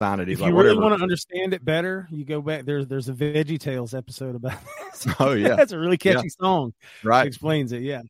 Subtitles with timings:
[0.00, 0.32] insanity.
[0.32, 0.80] If like, you really whatever.
[0.82, 2.64] want to understand it better, you go back.
[2.64, 4.58] There's there's a Veggie Tales episode about
[4.92, 5.06] this.
[5.20, 6.72] Oh yeah, That's a really catchy song.
[7.04, 7.26] right.
[7.26, 7.82] Explains it.
[7.82, 8.02] Yeah.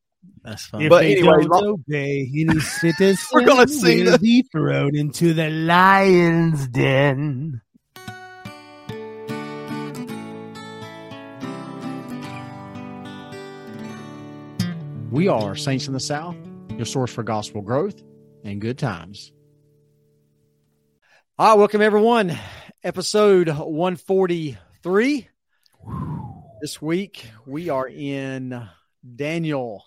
[0.43, 0.82] That's fine.
[0.82, 4.96] If But they anyway, don't lo- obey any citizen, We're gonna sing will be thrown
[4.96, 7.61] into the lion's den.
[15.11, 16.36] We are Saints in the South,
[16.77, 18.02] your source for gospel growth
[18.45, 19.32] and good times.
[21.39, 22.36] All right, welcome everyone.
[22.82, 25.28] Episode 143.
[26.61, 28.69] This week we are in
[29.16, 29.84] Daniel.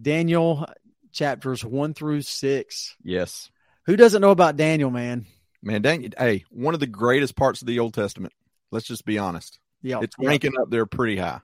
[0.00, 0.66] Daniel
[1.12, 2.96] chapters 1 through 6.
[3.02, 3.50] Yes,
[3.86, 5.24] Who doesn't know about Daniel, man?
[5.62, 5.80] man.
[5.80, 8.34] Daniel, hey, one of the greatest parts of the Old Testament.
[8.70, 9.58] Let's just be honest.
[9.82, 10.00] Yeah.
[10.02, 11.40] It's ranking up there pretty high.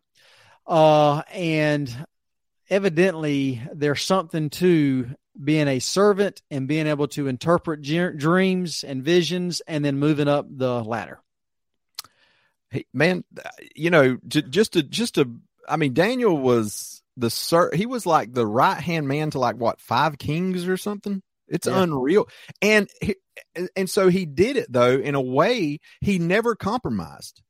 [0.66, 1.90] Uh, and
[2.68, 5.08] evidently there's something to
[5.42, 10.28] being a servant and being able to interpret ge- dreams and visions and then moving
[10.28, 11.20] up the ladder.
[12.70, 13.24] Hey, man,
[13.74, 15.30] you know, j- just to just to,
[15.68, 17.70] I mean, Daniel was the sir.
[17.74, 21.22] He was like the right hand man to like what five kings or something.
[21.48, 21.82] It's Yeah.
[21.82, 22.28] unreal,
[22.62, 23.16] and he,
[23.54, 27.42] and- and so he did it though in a way he never compromised.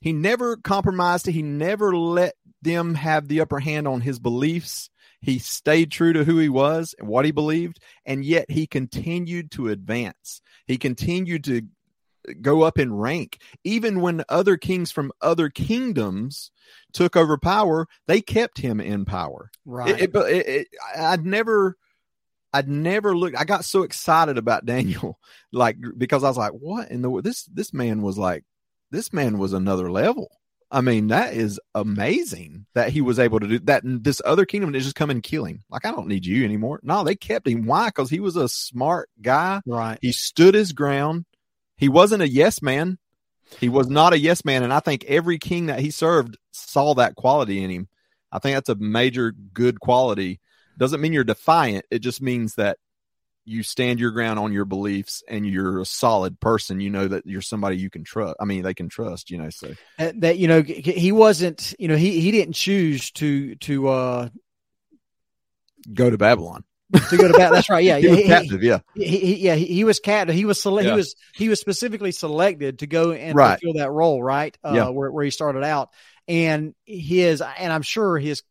[0.00, 1.26] He never compromised.
[1.26, 4.88] He never let them have the upper hand on his beliefs.
[5.20, 9.50] He stayed true to who he was and what he believed, and yet he continued
[9.52, 10.40] to advance.
[10.66, 11.62] He continued to
[12.40, 13.40] go up in rank.
[13.64, 16.50] Even when other kings from other kingdoms
[16.92, 19.50] took over power, they kept him in power.
[19.64, 20.00] Right.
[20.00, 21.76] It, it, it, I'd never,
[22.52, 23.36] I'd never looked.
[23.36, 25.18] I got so excited about Daniel,
[25.52, 28.44] like because I was like, "What in the this this man was like,
[28.90, 30.28] this man was another level."
[30.72, 33.82] I mean, that is amazing that he was able to do that.
[33.82, 35.64] And this other kingdom didn't just come and kill him.
[35.68, 36.78] Like, I don't need you anymore.
[36.84, 37.66] No, they kept him.
[37.66, 37.88] Why?
[37.88, 39.60] Because he was a smart guy.
[39.66, 39.98] right.
[40.00, 41.24] He stood his ground.
[41.76, 42.98] He wasn't a yes man.
[43.58, 44.62] He was not a yes man.
[44.62, 47.88] And I think every king that he served saw that quality in him.
[48.30, 50.40] I think that's a major good quality.
[50.78, 51.84] Doesn't mean you're defiant.
[51.90, 52.78] It just means that
[53.50, 56.78] you stand your ground on your beliefs and you're a solid person.
[56.80, 58.36] You know that you're somebody you can trust.
[58.40, 61.88] I mean, they can trust, you know, so Uh, that you know he wasn't you
[61.88, 64.28] know he he didn't choose to to uh
[65.92, 66.64] go to Babylon.
[66.92, 68.62] to go to battle that's right yeah He yeah was he, captive.
[68.64, 68.80] Yeah.
[68.96, 70.90] he, he, yeah he, he was captive he was sele- Yeah.
[70.90, 73.58] he was he was specifically selected to go and Right.
[73.60, 74.88] fulfill that role right uh Yeah.
[74.88, 75.90] where, where he started out
[76.26, 78.42] and his and i'm sure his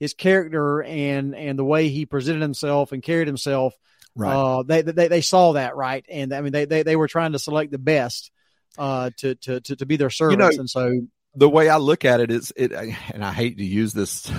[0.00, 3.72] his character and and the way he presented himself and carried himself
[4.16, 4.34] Right.
[4.34, 7.32] uh they they, they saw that right and i mean they, they they were trying
[7.32, 8.32] to select the best
[8.76, 11.00] uh to to to, to be their servants and so
[11.34, 14.30] the way I look at it is it, and I hate to use this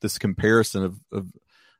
[0.00, 1.32] this comparison of of,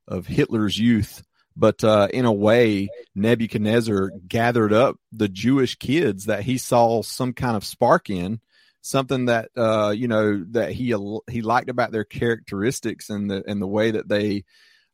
[0.07, 1.23] of Hitler's youth,
[1.57, 7.33] but uh, in a way, Nebuchadnezzar gathered up the Jewish kids that he saw some
[7.33, 8.41] kind of spark in,
[8.83, 10.95] something that uh, you know that he
[11.31, 14.45] he liked about their characteristics and the and the way that they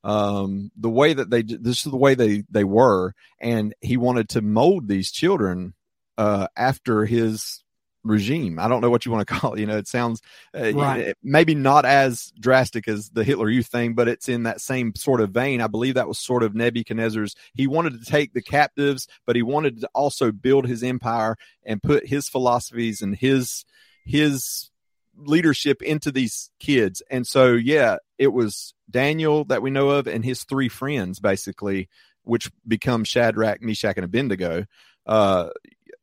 [0.05, 4.29] um the way that they this is the way they they were and he wanted
[4.29, 5.75] to mold these children
[6.19, 7.63] uh after his
[8.07, 8.59] regime.
[8.59, 9.61] I don't know what you want to call it.
[9.61, 10.23] You know, it sounds
[10.55, 11.15] uh, Right.
[11.23, 15.21] maybe not as drastic as the Hitler Youth thing, but it's in that same sort
[15.21, 15.61] of vein.
[15.61, 17.35] I believe that was sort of Nebuchadnezzar's.
[17.55, 21.83] He wanted to take the captives, but he wanted to also build his empire and
[21.83, 23.65] put his philosophies and his
[24.05, 24.71] his
[25.17, 27.03] leadership into these kids.
[27.11, 31.89] And so, yeah, it was Daniel that we know of and his three friends, basically,
[32.23, 34.67] which become Shadrach, Meshach, and Abednego.
[35.07, 35.51] Uh,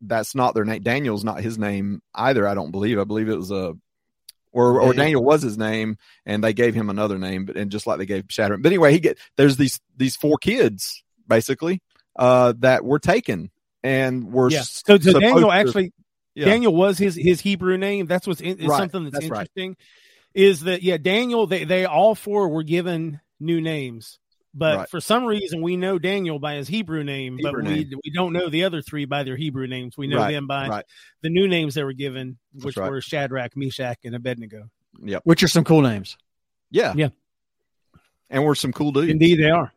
[0.01, 0.81] that's not their name.
[0.81, 2.47] Daniel's not his name either.
[2.47, 2.99] I don't believe.
[2.99, 3.75] I believe it was a,
[4.51, 7.45] or or Daniel was his name, and they gave him another name.
[7.45, 8.61] But and just like they gave Shadrach.
[8.61, 11.81] But anyway, he get there's these these four kids basically
[12.15, 13.49] uh, that were taken
[13.83, 14.61] and were Yeah.
[14.61, 15.91] So, so Daniel actually
[16.35, 16.45] yeah.
[16.45, 18.05] Daniel was his his Hebrew name.
[18.07, 18.77] That's what's in, is Right.
[18.77, 19.41] something that's, That's right.
[19.55, 19.77] interesting.
[20.33, 20.97] Is that yeah?
[20.97, 24.19] Daniel they they all four were given new names,
[24.53, 24.89] but Right.
[24.89, 27.99] for some reason we know Daniel by his Hebrew name, but Hebrew we name.
[28.03, 29.97] we don't know the other three by their Hebrew names.
[29.97, 30.85] We know Right, them by right.
[31.21, 32.89] the new names they were given, which right.
[32.89, 34.69] were Shadrach, Meshach, and Abednego.
[35.03, 35.21] Yep.
[35.25, 36.17] which are some cool names
[36.69, 36.93] Yeah.
[36.95, 37.09] Yeah.
[38.29, 39.09] And we're some cool dudes.
[39.11, 39.72] Indeed, they are.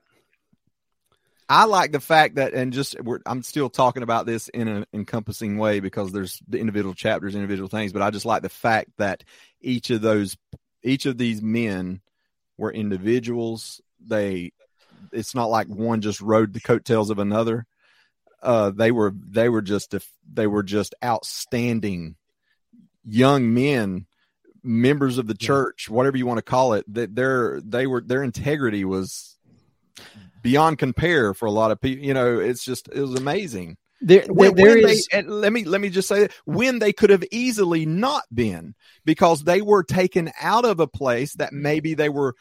[1.48, 4.86] I like the fact that, and just we're, I'm still talking about this in an
[4.92, 8.90] encompassing way because there's the individual chapters, individual things, but I just like the fact
[8.98, 9.22] that
[9.60, 10.36] each of those,
[10.82, 12.00] each of these men
[12.58, 13.80] were individuals.
[14.04, 14.52] They,
[15.12, 17.66] it's not like one just rode the coattails of another.
[18.42, 19.94] Uh, they were, they were just,
[20.32, 22.16] they were just outstanding
[23.04, 24.06] young men,
[24.64, 26.84] members of the church, whatever you want to call it.
[26.92, 29.36] That their, they were, their integrity was
[30.46, 32.04] beyond compare for a lot of people.
[32.04, 33.76] You know, it's just it was amazing.
[34.00, 36.78] There, when, there when is- they, and let me let me just say that when
[36.78, 41.52] they could have easily not been because they were taken out of a place that
[41.52, 42.36] maybe they were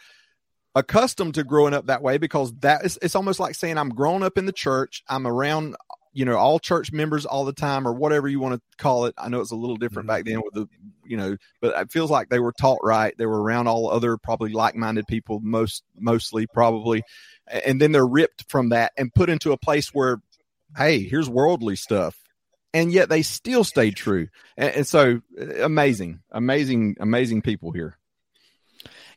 [0.76, 4.22] accustomed to growing up that way because that is it's almost like saying I'm grown
[4.22, 5.76] up in the church I'm around
[6.12, 9.16] you know all church members all the time or whatever you want to call it
[9.18, 10.42] I know it's a little different back then mm-hmm.
[10.44, 10.68] with the
[11.06, 14.18] you know but it feels like they were taught right they were around all other
[14.18, 17.04] probably like-minded people most mostly probably
[17.48, 20.22] and then they're ripped from that and put into a place where
[20.78, 22.18] hey, here's worldly stuff.
[22.74, 24.28] And yet they still stayed true.
[24.58, 25.22] And, and so
[25.62, 27.98] amazing, amazing, amazing people here.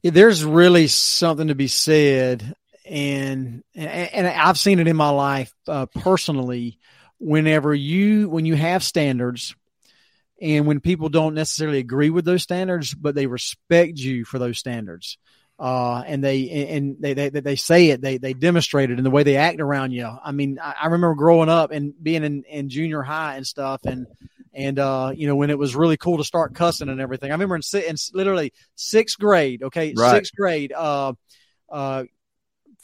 [0.03, 2.55] Yeah, there's really something to be said,
[2.87, 6.79] and and, and I've seen it in my life uh, personally.
[7.19, 9.57] Whenever you when you have standards,
[10.41, 14.57] and when people don't necessarily agree with those standards, but they respect you for those
[14.57, 15.19] standards,
[15.59, 19.11] uh, and they and they, they they say it, they they demonstrate it in the
[19.11, 20.07] way they act around you.
[20.07, 23.83] I mean, I, I remember growing up and being in, in junior high and stuff,
[23.85, 24.07] and
[24.55, 27.31] and uh, you know when it was really cool to start cussing and everything.
[27.31, 30.15] I remember in, in literally sixth grade, okay, Right.
[30.15, 31.15] sixth grade, uh,
[31.69, 32.05] uh,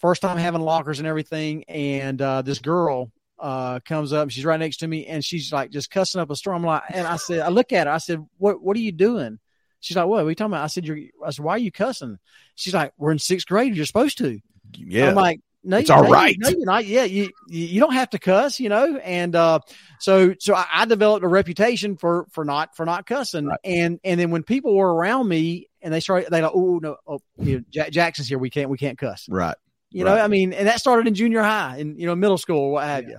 [0.00, 4.60] first time having lockers and everything, and uh, this girl uh comes up she's right
[4.60, 7.40] next to me and she's like just cussing up a storm like and I said
[7.40, 9.40] I look at her I said what what are you doing
[9.84, 11.70] she's like what are you talking about I said you're I said why are you
[11.72, 12.18] cussing
[12.54, 14.40] she's like we're in sixth grade you're supposed to
[14.76, 15.08] Yeah.
[15.10, 16.32] I'm like, no, It's you- all no, right.
[16.34, 16.84] You, no, you're not.
[16.84, 18.96] Yeah, you you you don't have to cuss, you know.
[18.98, 19.60] And uh,
[19.98, 23.46] so so I, I developed a reputation for for not for not cussing.
[23.46, 23.58] Right.
[23.64, 26.96] And and then when people were around me and they started, they like, oh no,
[27.06, 28.36] oh, you know, Jack, Jackson's here.
[28.38, 29.26] We can't we can't cuss.
[29.30, 29.56] right.
[29.90, 32.58] You know, I mean, and that started in junior high and you know middle school
[32.58, 33.18] or what have you.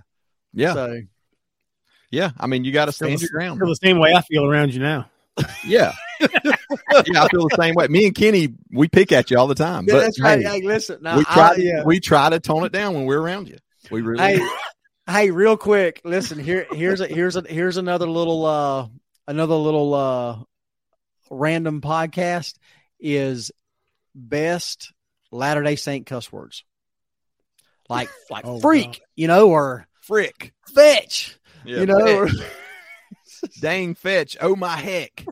[0.53, 0.73] Yeah.
[0.73, 1.00] So
[2.12, 2.29] yeah.
[2.39, 3.59] I mean, you got to stand Feels- your ground.
[3.59, 5.09] feel the same way I feel around you now.
[5.65, 5.94] Yeah.
[6.71, 7.23] yeah.
[7.23, 7.88] I feel the same way.
[7.88, 9.85] Me and Kenny, we pick at you all the time.
[9.88, 10.39] yeah, but that's right.
[10.41, 11.83] hey, Hey, listen, we try, I- yeah.
[11.85, 13.57] we try to tone it down when we're around you.
[13.91, 14.47] We really hey,
[15.07, 16.65] hey, real quick, listen here.
[16.71, 18.88] Here's a here's a here's another little uh
[19.27, 20.38] another little uh
[21.29, 22.56] random podcast
[23.00, 23.51] is
[24.15, 24.91] best
[25.31, 26.63] Latter Day Saint cuss words,
[27.89, 30.53] like like Oh, freak, you know, or frick.
[30.73, 32.19] fetch, Yeah, you know.
[32.21, 32.51] or- fetch.
[33.62, 34.35] dang fetch.
[34.41, 35.25] Oh my heck.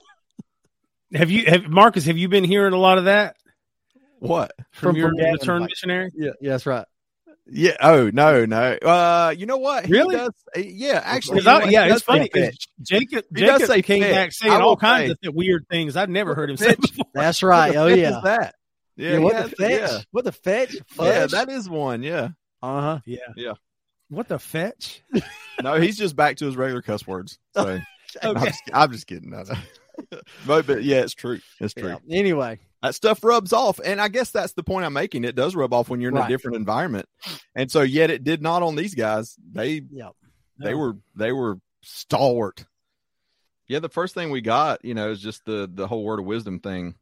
[1.14, 2.06] Have you, have Marcus?
[2.06, 3.36] Have you been hearing a lot of that
[4.20, 4.52] What?
[4.72, 6.12] from, From- your from Gavin, return like- missionary?
[6.16, 6.86] yeah, yeah, that's right.
[7.46, 7.76] Yeah.
[7.82, 8.72] Oh no, no.
[8.82, 9.86] Uh, you know what?
[9.86, 10.16] He Really?
[10.16, 11.02] does- uh, yeah.
[11.04, 12.58] Actually, you know I- yeah, does it's funny say because.
[12.82, 14.12] Jacob He does Jacob say came fetch.
[14.14, 15.28] back saying I will all kinds say.
[15.28, 16.80] of weird things I'd never heard him say Fetch.
[16.80, 17.06] before.
[17.14, 17.76] That's right.
[17.76, 18.18] Oh yeah.
[18.18, 18.56] is that?
[18.96, 19.18] Yeah, Yeah.
[19.20, 19.72] what yeah, the fetch?
[19.92, 20.00] Yeah.
[20.12, 20.76] What the fetch?
[20.98, 22.02] Yeah, that is one.
[22.02, 22.30] Yeah.
[22.62, 23.00] uh huh.
[23.06, 23.54] Yeah, Yeah.
[24.10, 25.02] What the fetch?
[25.62, 27.38] No, he's just back to his regular cuss words.
[27.56, 27.80] So
[28.24, 29.30] I'm, just, I'm just kidding.
[29.32, 29.54] No, no.
[30.48, 31.40] but, but yeah, it's true.
[31.60, 31.98] It's true.
[32.08, 32.18] Yeah.
[32.20, 35.24] Anyway, That stuff rubs off, and I guess that's the point I'm making.
[35.24, 36.26] It does rub off when you're in Right.
[36.26, 37.08] a different environment,
[37.56, 39.36] and so yet it did not on these guys.
[39.52, 40.10] They yeah.
[40.60, 40.78] they No.
[40.78, 42.66] were they were stalwart.
[43.68, 46.26] Yeah, the first thing we got, you know, is just the the whole word of
[46.26, 46.96] wisdom thing,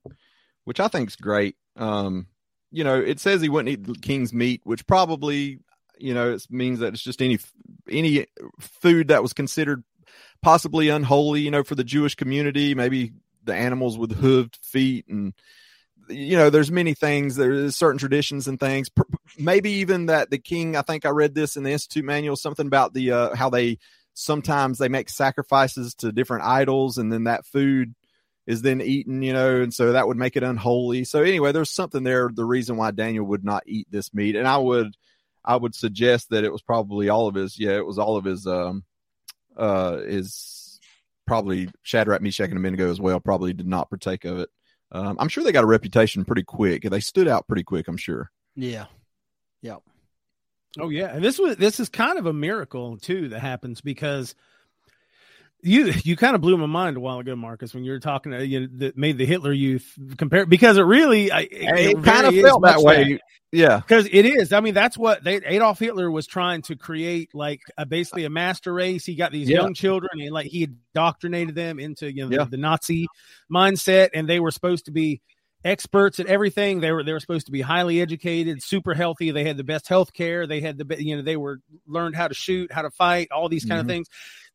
[0.65, 1.55] which I think's great.
[1.75, 2.27] Um,
[2.71, 5.59] you know, it says he wouldn't eat the king's meat, which probably,
[5.97, 7.39] you know, it means that it's just any
[7.89, 8.27] any
[8.59, 9.83] food that was considered
[10.41, 15.33] possibly unholy, you know, for the Jewish community, maybe the animals with hooved feet and
[16.11, 17.35] you know, there's many things.
[17.35, 18.89] There's certain traditions and things.
[19.37, 20.75] Maybe even that the king.
[20.75, 22.35] I think I read this in the Institute manual.
[22.35, 23.77] Something about the uh, how they
[24.13, 27.95] sometimes they make sacrifices to different idols, and then that food
[28.45, 29.21] is then eaten.
[29.21, 31.03] You know, and so that would make it unholy.
[31.05, 32.29] So anyway, there's something there.
[32.33, 34.95] The reason why Daniel would not eat this meat, and I would,
[35.45, 37.59] I would suggest that it was probably all of his.
[37.59, 38.45] Yeah, it was all of his.
[38.45, 38.83] Um,
[39.57, 40.79] uh, is
[41.27, 43.19] probably Shadrach, Meshach, and Abednego as well.
[43.19, 44.49] Probably did not partake of it.
[44.91, 46.83] Um, I'm sure they got a reputation pretty quick.
[46.83, 47.87] They stood out pretty quick.
[47.87, 48.29] I'm sure.
[48.55, 48.85] Yeah.
[49.61, 49.81] Yep.
[50.79, 54.35] Oh yeah, and this was this is kind of a miracle too that happens because
[55.63, 58.31] you you kind of blew my mind a while ago, Marcus, when you were talking
[58.31, 62.25] to you know, that made the Hitler Youth compare because it really I, It, kind
[62.27, 63.19] of felt that way.
[63.51, 63.77] Yeah.
[63.79, 64.53] because it is.
[64.53, 68.29] I mean, that's what they, Adolf Hitler was trying to create, like a, basically a
[68.29, 69.05] master race.
[69.05, 69.57] He got these Yeah.
[69.57, 72.43] young children and like he indoctrinated them into you know Yeah.
[72.45, 73.07] the, the Nazi
[73.51, 75.21] mindset, and they were supposed to be
[75.63, 76.79] experts at everything.
[76.79, 79.31] They were they were supposed to be highly educated, super healthy.
[79.31, 80.47] They had the best health care.
[80.47, 83.29] They had the be- you know they were learned how to shoot, how to fight,
[83.31, 83.81] all these kind Mhm.
[83.81, 84.07] of things.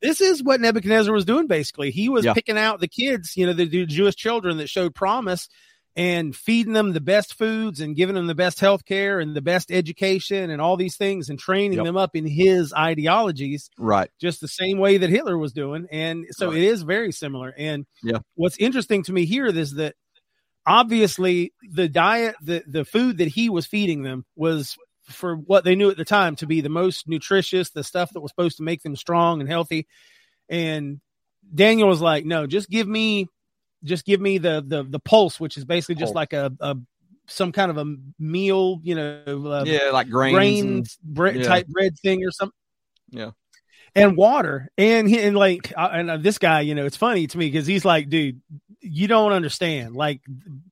[0.03, 1.91] This is what Nebuchadnezzar was doing basically.
[1.91, 2.35] He was Yeah.
[2.35, 5.49] picking out the kids, you know, the, the Jewish children that showed promise
[5.99, 9.41] and feeding them the best foods and giving them the best health care and the
[9.41, 11.85] best education and all these things and training Yep.
[11.87, 14.11] them up in his ideologies Right.
[14.21, 15.87] just the same way that Hitler was doing.
[15.91, 16.59] And so Right.
[16.59, 17.55] it is very similar.
[17.57, 18.19] And Yeah.
[18.35, 19.95] what's interesting to me here is that
[20.67, 25.77] obviously the diet, the, the food that he was feeding them was for what they
[25.77, 28.63] knew at the time to be the most nutritious, the stuff that was supposed to
[28.65, 29.87] make them strong and healthy.
[30.49, 31.01] And
[31.55, 33.29] Daniel was like, "No, just give me,
[33.85, 36.15] just give me the the the pulse, which is basically just Pulse.
[36.15, 36.77] like a, a
[37.29, 40.35] some kind of a meal, you know, uh, yeah, like grains.
[40.35, 41.43] grain and- bread yeah.
[41.45, 42.55] type bread thing or something.
[43.11, 43.31] Yeah.
[43.95, 44.69] And water.
[44.77, 47.51] And he, and like, uh, and uh, this guy, you know, it's funny to me
[47.51, 48.43] because he's like, dude,
[48.87, 49.95] you don't understand.
[49.97, 50.21] Like,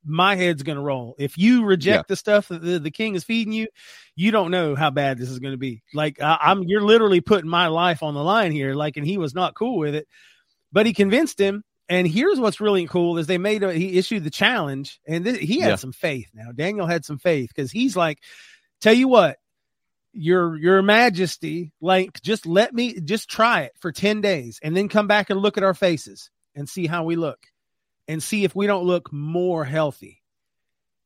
[0.05, 1.15] my head's going to roll.
[1.19, 2.13] If you reject Yeah.
[2.13, 3.67] the stuff that the, the king is feeding you,
[4.17, 5.83] you don't know how bad this is going to be.
[5.93, 8.75] Like, I, I'm, you're literally putting my life on the line here.
[8.75, 10.07] Like, and he was not cool with it,
[10.73, 11.65] but he convinced him.
[11.89, 15.39] And here's what's really cool is they made a, he issued the challenge and th-
[15.41, 15.77] he had Yeah.
[15.77, 16.31] some faith.
[16.33, 18.21] Now Daniel had some faith because he's like,
[18.81, 19.37] tell you what,
[20.17, 24.89] your your majesty like just let me just try it for 10 days and then
[24.89, 27.39] come back and look at our faces and see how we look
[28.09, 30.23] and see if we don't look more healthy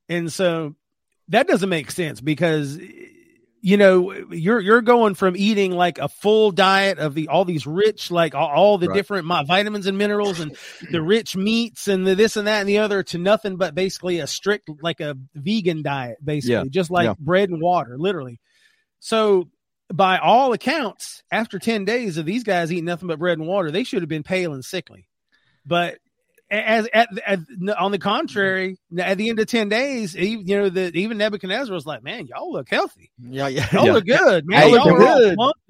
[0.09, 0.75] and so
[1.29, 2.79] that doesn't make sense because
[3.61, 7.67] you know you're you're going from eating like a full diet of the all these
[7.67, 8.95] rich like all, all the Right.
[8.97, 10.57] different mi- vitamins and minerals and
[10.93, 14.21] the rich meats and the this and that and the other to nothing but basically
[14.21, 16.65] a strict like a vegan diet basically Yeah.
[16.71, 17.15] just like Yeah.
[17.19, 18.41] bread and water literally
[19.01, 19.49] so
[19.93, 23.71] by all accounts after 10 days of these guys eating nothing but bread and water
[23.71, 25.09] they should have been pale and sickly
[25.67, 25.99] but
[26.51, 27.41] as at, at
[27.79, 31.75] on the contrary at the end of 10 days even, you know that even nebuchadnezzar
[31.75, 33.67] was like man y'all look healthy Yeah, yeah.
[33.73, 33.93] y'all Yeah.
[33.93, 35.55] look good man Hey, y'all can are we- all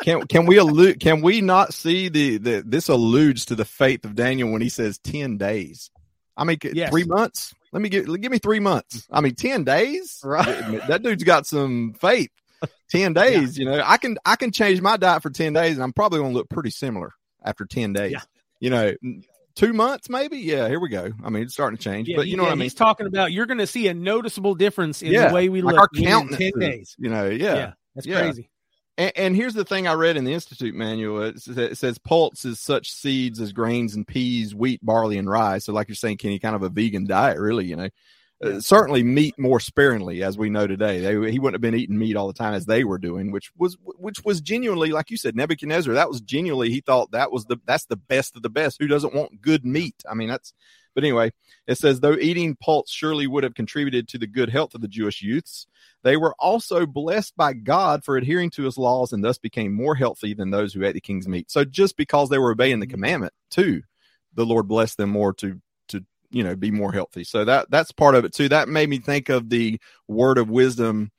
[0.00, 0.98] Can can we allude?
[0.98, 4.68] Can we not see the, the this alludes to the faith of Daniel when he
[4.68, 5.90] says ten days?
[6.36, 6.90] I mean, Yes.
[6.90, 7.54] three months.
[7.72, 9.06] Let me give give me three months.
[9.08, 10.18] I mean, ten days.
[10.24, 10.84] Right.
[10.88, 12.30] That dude's got some faith.
[12.90, 13.56] Ten days.
[13.56, 16.18] You know, I can I can change my diet for ten days, and I'm probably
[16.18, 17.12] going to look pretty similar
[17.44, 18.12] after ten days.
[18.12, 18.22] Yeah.
[18.58, 18.94] You know,
[19.58, 20.38] two months maybe.
[20.38, 21.12] Yeah, here we go.
[21.22, 22.62] I mean, it's starting to change, Yeah, but you know yeah, what I mean.
[22.62, 25.60] he's talking about you're going to see a noticeable difference in Yeah, the way we
[25.60, 27.72] Like look our within 10 days You know, yeah, yeah.
[27.94, 28.48] that's crazy
[28.96, 31.22] And, and here's the thing I read in the Institute manual.
[31.22, 35.28] It says, it says pulse is such seeds as grains and peas, wheat, barley, and
[35.28, 35.58] rye.
[35.58, 37.66] So, like you're saying, Kenny, kind of a vegan diet, really.
[37.66, 37.88] You know,
[38.40, 41.00] uh, certainly meat more sparingly, as we know today.
[41.00, 43.50] They, he wouldn't have been eating meat all the time as they were doing, which
[43.56, 45.92] was which was genuinely, like you said, Nebuchadnezzar.
[45.94, 48.78] That was genuinely he thought that was the that's the best of the best.
[48.80, 50.02] Who doesn't want good meat?
[50.08, 50.52] I mean, that's.
[50.94, 51.32] But anyway,
[51.68, 54.88] it says though eating pulse surely would have contributed to the good health of the
[54.88, 55.66] Jewish youths.
[56.02, 59.94] They were also blessed by God for adhering to his laws and thus became more
[59.94, 61.50] healthy than those who ate the king's meat.
[61.50, 63.82] So just because they were obeying the commandment too,
[64.34, 65.60] the Lord blessed them more to to
[66.30, 67.24] you know be more healthy.
[67.24, 68.48] So that that's part of it too.
[68.48, 71.10] That made me think of the word of wisdom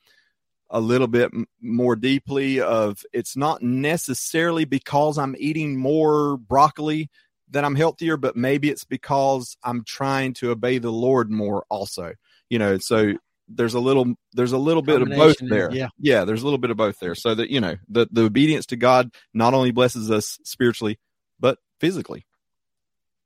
[0.69, 7.09] a little bit m- more deeply of it's not necessarily because I'm eating more broccoli
[7.51, 12.13] that I'm healthier, but maybe it's because I'm trying to obey the Lord more also.
[12.49, 13.13] You know, so
[13.47, 15.71] there's a little there's a little bit of both there.
[15.71, 15.87] yeah.
[15.97, 17.15] Yeah, there's a little bit of both there.
[17.15, 20.99] So that you know, the the obedience to God not only blesses us spiritually,
[21.39, 22.25] but physically.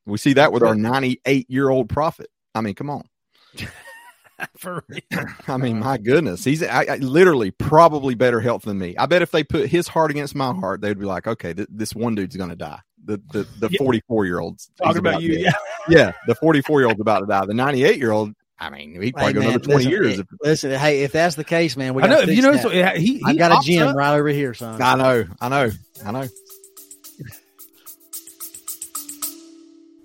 [0.06, 2.30] We see that with our 98 year old prophet.
[2.54, 3.08] I mean, come on.
[4.58, 5.26] for real.
[5.48, 8.96] I mean, my goodness, he's I, I, literally probably better health than me.
[8.98, 11.68] I bet if they put his heart against my heart, they'd be like, okay, th-
[11.72, 12.80] this one dude's going to die.
[13.06, 15.52] The the the 44 year old's talking about you yeah
[15.90, 17.46] Yeah, the 44 year old's about to die.
[17.46, 20.20] The 98 year old, I mean, he'd probably Hey, go man, another 20 listen, years.
[20.20, 22.54] If, listen, hey, if that's the case, man, we i got know to you know
[22.54, 22.62] that.
[22.62, 23.96] so, yeah, he, I got a gym up.
[23.96, 24.82] right over here, son.
[24.82, 25.72] I know, I know,
[26.06, 26.28] I know.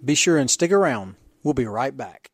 [0.04, 1.16] Be sure and stick around.
[1.42, 2.28] We'll be right back.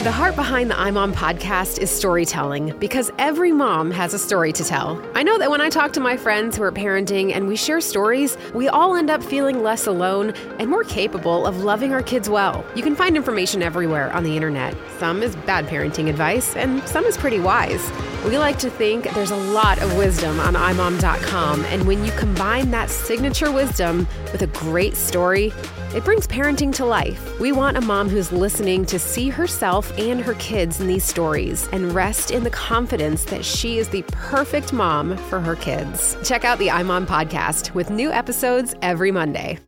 [0.00, 4.62] The heart behind the iMom podcast is storytelling because every mom has a story to
[4.62, 5.02] tell.
[5.16, 7.80] I know that when I talk to my friends who are parenting and we share
[7.80, 12.30] stories, we all end up feeling less alone and more capable of loving our kids
[12.30, 12.64] well.
[12.76, 14.76] You can find information everywhere on the internet.
[14.98, 17.90] Some is bad parenting advice, and some is pretty wise.
[18.24, 22.70] We like to think there's a lot of wisdom on imom.com, and when you combine
[22.72, 25.52] that signature wisdom with a great story,
[25.94, 27.38] it brings parenting to life.
[27.40, 31.68] We want a mom who's listening to see herself and her kids in these stories
[31.72, 36.16] and rest in the confidence that she is the perfect mom for her kids.
[36.22, 39.58] Check out the iMom podcast with new episodes every Monday.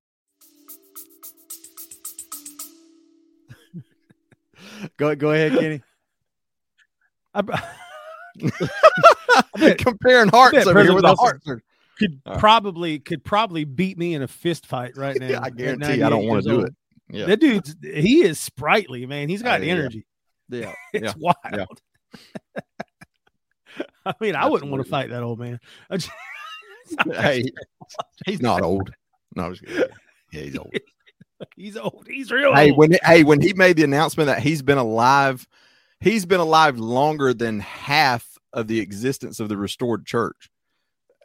[4.98, 5.82] Go go ahead, Kenny.
[9.56, 11.42] I, Comparing hearts over here with a Nelson- heart.
[11.44, 11.62] surgery.
[11.98, 12.38] could right.
[12.38, 15.40] probably could probably beat me in a fist fight right now.
[15.42, 16.66] I guarantee I don't want to do old.
[16.68, 16.74] it.
[17.10, 17.26] Yeah.
[17.26, 19.28] That dude's he is sprightly, man.
[19.28, 20.06] He's got Oh, energy.
[20.48, 20.72] Yeah.
[20.92, 21.32] It's Yeah.
[21.52, 21.80] wild.
[22.56, 22.60] Yeah.
[24.06, 25.60] I mean, I wouldn't want to fight that old man.
[25.92, 26.10] Just-
[27.12, 27.44] hey,
[28.26, 28.90] he's not old.
[29.36, 29.84] No, I'm just kidding.
[30.32, 30.74] Yeah, he's old.
[31.56, 32.06] he's old.
[32.08, 32.78] He's real hey, old.
[32.78, 35.46] when hey, when he made the announcement that he's been alive,
[36.00, 40.50] he's been alive longer than half of the existence of the restored church.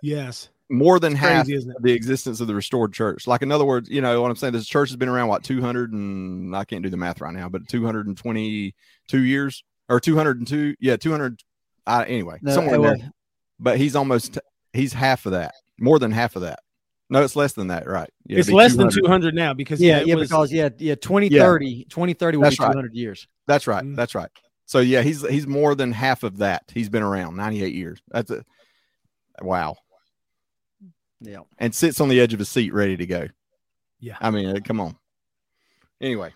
[0.02, 0.50] Yes.
[0.70, 1.78] More than It's half crazy, isn't it?
[1.78, 3.28] of the existence of the restored church.
[3.28, 4.54] Like in other words, you know what I'm saying?
[4.54, 7.50] This church has been around what 200 and I can't do the math right now,
[7.50, 10.76] but 222 years or 202.
[10.80, 11.42] Yeah, 200.
[11.88, 12.92] Uh, anyway, No, somewhere it there.
[12.94, 13.02] was-
[13.60, 14.40] But he's almost
[14.74, 15.54] he's half of that.
[15.80, 16.60] More than half of that.
[17.10, 18.10] No, it's less than that, right?
[18.26, 19.04] Yeah, it's it'd be less than 200.
[19.04, 22.64] 200 now because yeah, it yeah, was- because yeah, yeah, 2030, 2030 will That's be
[22.64, 22.72] right.
[22.72, 23.28] 200 years.
[23.46, 23.84] That's right.
[23.84, 23.96] Mm.
[23.96, 24.30] That's right.
[24.66, 26.64] So yeah, he's he's more than half of that.
[26.74, 28.02] He's been around 98 years.
[28.10, 28.44] That's a
[29.42, 29.76] wow.
[31.22, 31.40] Yeah.
[31.58, 33.28] And sits on the edge of his seat ready to go.
[34.00, 34.18] Yeah.
[34.20, 34.96] I mean, uh, come on.
[36.02, 36.34] Anyway,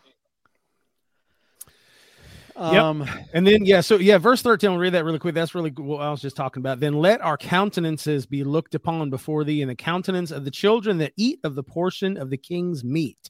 [2.59, 5.33] Um, And then, yeah, so yeah, verse 13, I'll read that really quick.
[5.33, 6.81] That's really what I was just talking about.
[6.81, 10.97] Then let our countenances be looked upon before thee, and the countenance of the children
[10.97, 13.29] that eat of the portion of the king's meat,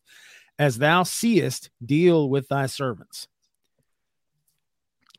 [0.58, 3.28] as thou seest, deal with thy servants.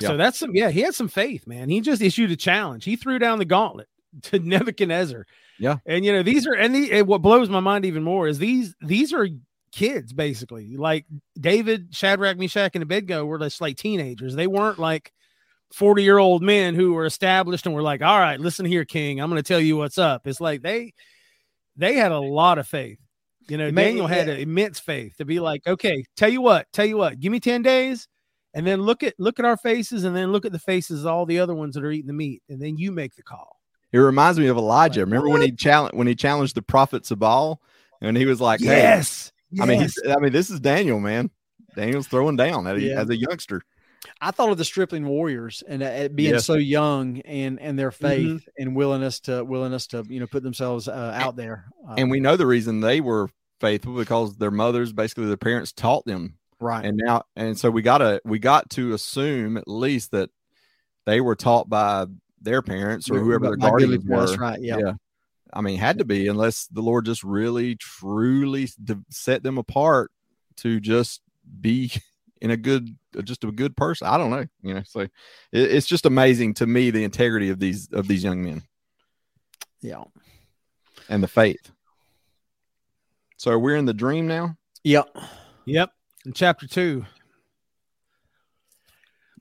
[0.01, 0.09] Yeah.
[0.09, 1.69] So that's some, yeah, he had some faith, man.
[1.69, 2.85] He just issued a challenge.
[2.85, 3.89] He threw down the gauntlet
[4.23, 5.27] to Nebuchadnezzar.
[5.59, 5.77] Yeah.
[5.87, 8.39] And you know, these are, and, the, and what blows my mind even more is
[8.39, 9.29] these, these are
[9.73, 11.07] kids basically like
[11.39, 14.35] David, Shadrach, Meshach, and Abednego were just like teenagers.
[14.35, 15.13] They weren't like
[15.75, 19.21] 40 year old men who were established and were like, all right, listen here, King,
[19.21, 20.27] I'm going to tell you what's up.
[20.27, 20.95] It's like they,
[21.77, 22.99] they had a lot of faith.
[23.49, 26.85] You know, Daniel had an immense faith to be like, okay, tell you what, tell
[26.85, 28.07] you what, give me 10 days
[28.55, 31.07] and then look at, look at our faces and then look at the faces of
[31.07, 32.43] all the other ones that are eating the meat.
[32.49, 33.57] And then you make the call.
[33.93, 35.01] it reminds me of Elijah.
[35.01, 37.61] Like, Remember when he challenged when he challenged the prophets of Baal,
[38.01, 39.33] and he was like, "Hey, yes.
[39.61, 39.95] I mean, yes.
[40.03, 41.31] he's, I mean, this is Daniel, man.
[41.77, 43.01] Daniel's throwing down at a, Yeah.
[43.01, 43.63] as a youngster.
[44.21, 46.47] I thought of the stripling warriors and uh, being Yes.
[46.47, 48.41] so young and and their faith Mhm.
[48.59, 51.67] and willingness to willingness to you know put themselves uh, out there.
[51.89, 53.29] Uh, And we know the reason they were
[53.61, 56.85] faithful because their mothers, basically their parents, taught them right.
[56.85, 60.31] and now and so we gotta we got to assume at least that
[61.07, 62.07] they were taught by
[62.41, 64.43] their parents or whoever their By Billy guardians Plus, were.
[64.43, 64.61] right?
[64.61, 64.93] Yeah.
[65.53, 68.69] I mean, had to be unless the Lord just really truly
[69.11, 70.13] set them apart
[70.59, 71.23] to just
[71.61, 71.91] be
[72.41, 74.07] in a good, uh, just a good person.
[74.07, 74.83] I don't know, you know.
[74.87, 75.11] So it,
[75.53, 78.63] it's just amazing to me the integrity of these of these young men
[79.83, 80.05] Yeah.
[81.09, 81.73] and the faith.
[83.37, 84.57] So we're in the dream now.
[84.85, 85.17] Yep.
[85.67, 85.91] Yep.
[86.27, 87.07] In chapter two.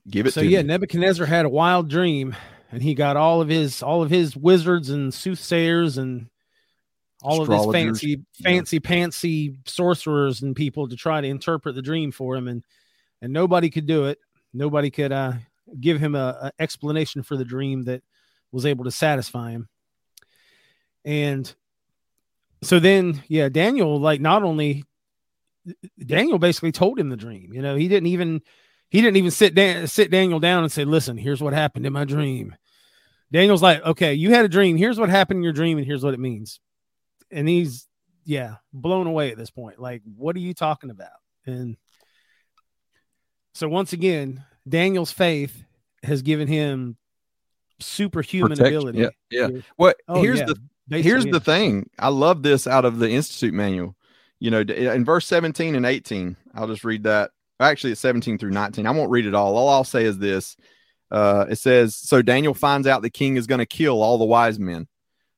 [0.08, 0.68] Give it so to yeah, me.
[0.68, 2.34] Nebuchadnezzar had a wild dream,
[2.72, 6.28] and he got all of his all of his wizards and soothsayers and
[7.22, 8.00] all of his Astrologers.
[8.00, 8.50] fancy Yeah.
[8.50, 12.64] fancy pantsy sorcerers and people to try to interpret the dream for him, and
[13.20, 14.18] and nobody could do it.
[14.54, 15.34] Nobody could uh,
[15.78, 18.02] give him a, a explanation for the dream that
[18.50, 19.68] was able to satisfy him.
[21.04, 21.54] And
[22.62, 24.84] so then, yeah, Daniel like not only
[26.04, 27.52] Daniel basically told him the dream.
[27.52, 28.40] You know, he didn't even
[28.90, 31.92] he didn't even sit down sit Daniel down and say, "Listen, here's what happened in
[31.92, 32.54] my dream."
[33.32, 34.76] Daniel's like, "Okay, you had a dream.
[34.76, 36.60] Here's what happened in your dream, and here's what it means."
[37.30, 37.86] And he's
[38.24, 39.78] yeah, blown away at this point.
[39.78, 41.08] Like, what are you talking about?
[41.46, 41.76] And
[43.54, 45.64] so once again, Daniel's faith
[46.02, 46.96] has given him
[47.80, 48.76] superhuman Protection.
[48.76, 48.98] ability.
[49.30, 49.60] Yeah, yeah.
[49.78, 50.54] Well, Oh, here's yeah, the
[50.88, 51.32] basically, here's yeah.
[51.32, 53.96] the thing i love this out of the institute manual
[54.40, 57.30] you know in verse 17 and 18 i'll just read that.
[57.60, 59.56] Actually it's 17 through 19 i won't read it all.
[59.56, 60.56] All i'll say is this
[61.10, 64.24] uh it says so daniel finds out the king is going to kill all the
[64.24, 64.88] wise men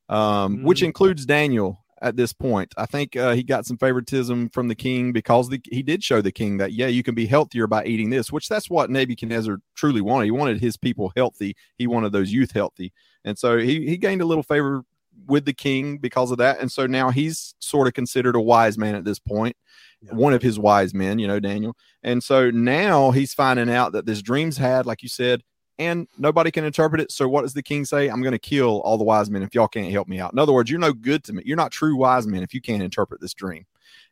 [0.09, 0.87] um which Mm.
[0.87, 2.75] includes daniel at this point.
[2.77, 6.21] I think uh, he got some favoritism from the king because the, he did show
[6.21, 9.59] the king that yeah you can be healthier by eating this which that's what nebuchadnezzar
[9.77, 10.25] truly wanted.
[10.25, 11.55] He wanted his people healthy.
[11.79, 12.93] He wanted those youth healthy.
[13.25, 14.83] And so he, he gained a little favor
[15.27, 16.61] with the king because of that.
[16.61, 19.57] And so now he's sort of considered a wise man at this point,
[20.03, 20.15] Yeah.
[20.15, 21.77] one of his wise men, you know, Daniel.
[22.03, 25.43] And so now he's finding out that this dream's had, like you said,
[25.79, 27.11] and nobody can interpret it.
[27.13, 28.09] So what does the king say?
[28.09, 30.33] I'm going to kill all the wise men if y'all can't help me out.
[30.33, 31.43] In other words, you're no good to me.
[31.47, 33.65] You're not true wise men if you can't interpret this dream.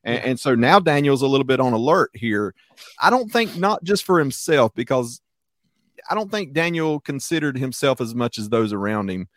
[0.02, 2.54] And, and so now Daniel's a little bit on alert here.
[3.00, 5.20] I don't think not just for himself, because
[6.08, 9.28] I don't think Daniel considered himself as much as those around him,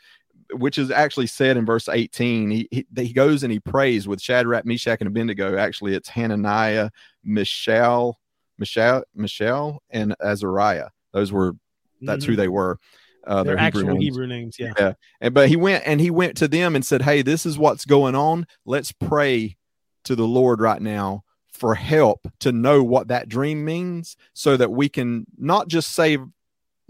[0.54, 2.50] which is actually said in verse 18.
[2.52, 5.58] He, he, he goes and he prays with Shadrach, Meshach, and Abednego.
[5.58, 6.90] Actually, it's Hananiah,
[7.24, 8.20] Mishael,
[8.58, 10.90] Mishael, Mishael, and Azariah.
[11.12, 11.54] Those were
[12.02, 12.38] that's who Mhm.
[12.38, 12.80] they were.
[13.26, 14.04] Uh, Their their actual Hebrew names.
[14.04, 14.56] Hebrew names.
[14.60, 14.74] Yeah.
[14.78, 14.94] Yeah.
[15.22, 17.86] And but he went and he went to them and said, Hey, this is what's
[17.86, 18.46] going on.
[18.66, 19.56] Let's pray
[20.04, 24.72] to the Lord right now for help to know what that dream means so that
[24.72, 26.22] we can not just save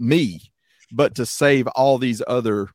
[0.00, 0.40] me,
[0.90, 2.68] but to save all these other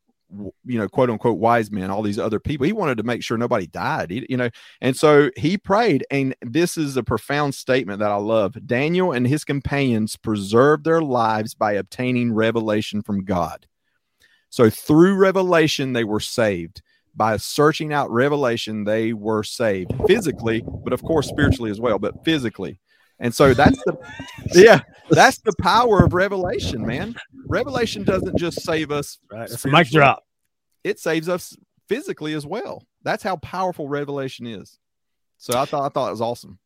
[0.65, 3.37] you know quote unquote wise men all these other people he wanted to make sure
[3.37, 4.49] nobody died he- you know
[4.81, 9.27] and so he prayed and this is a profound statement that i love daniel and
[9.27, 13.65] his companions preserved their lives by obtaining revelation from god
[14.49, 16.81] So through revelation, they were saved.
[17.15, 22.23] By searching out revelation, they were saved physically, but of course spiritually as well, but
[22.23, 22.79] physically.
[23.19, 23.97] And so that's the
[24.53, 27.15] yeah, that's the power of revelation, man.
[27.47, 29.17] Revelation doesn't just save us.
[29.31, 29.49] Right.
[29.49, 30.23] It's a mic drop.
[30.83, 31.55] It saves us
[31.89, 32.83] physically as well.
[33.03, 34.77] That's how powerful revelation is.
[35.37, 36.59] So I thought I thought it was awesome.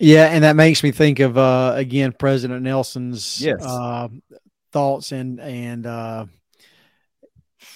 [0.00, 3.64] Yeah, and that makes me think of uh again President Nelson's Yes.
[3.64, 4.08] uh
[4.72, 6.26] thoughts and and uh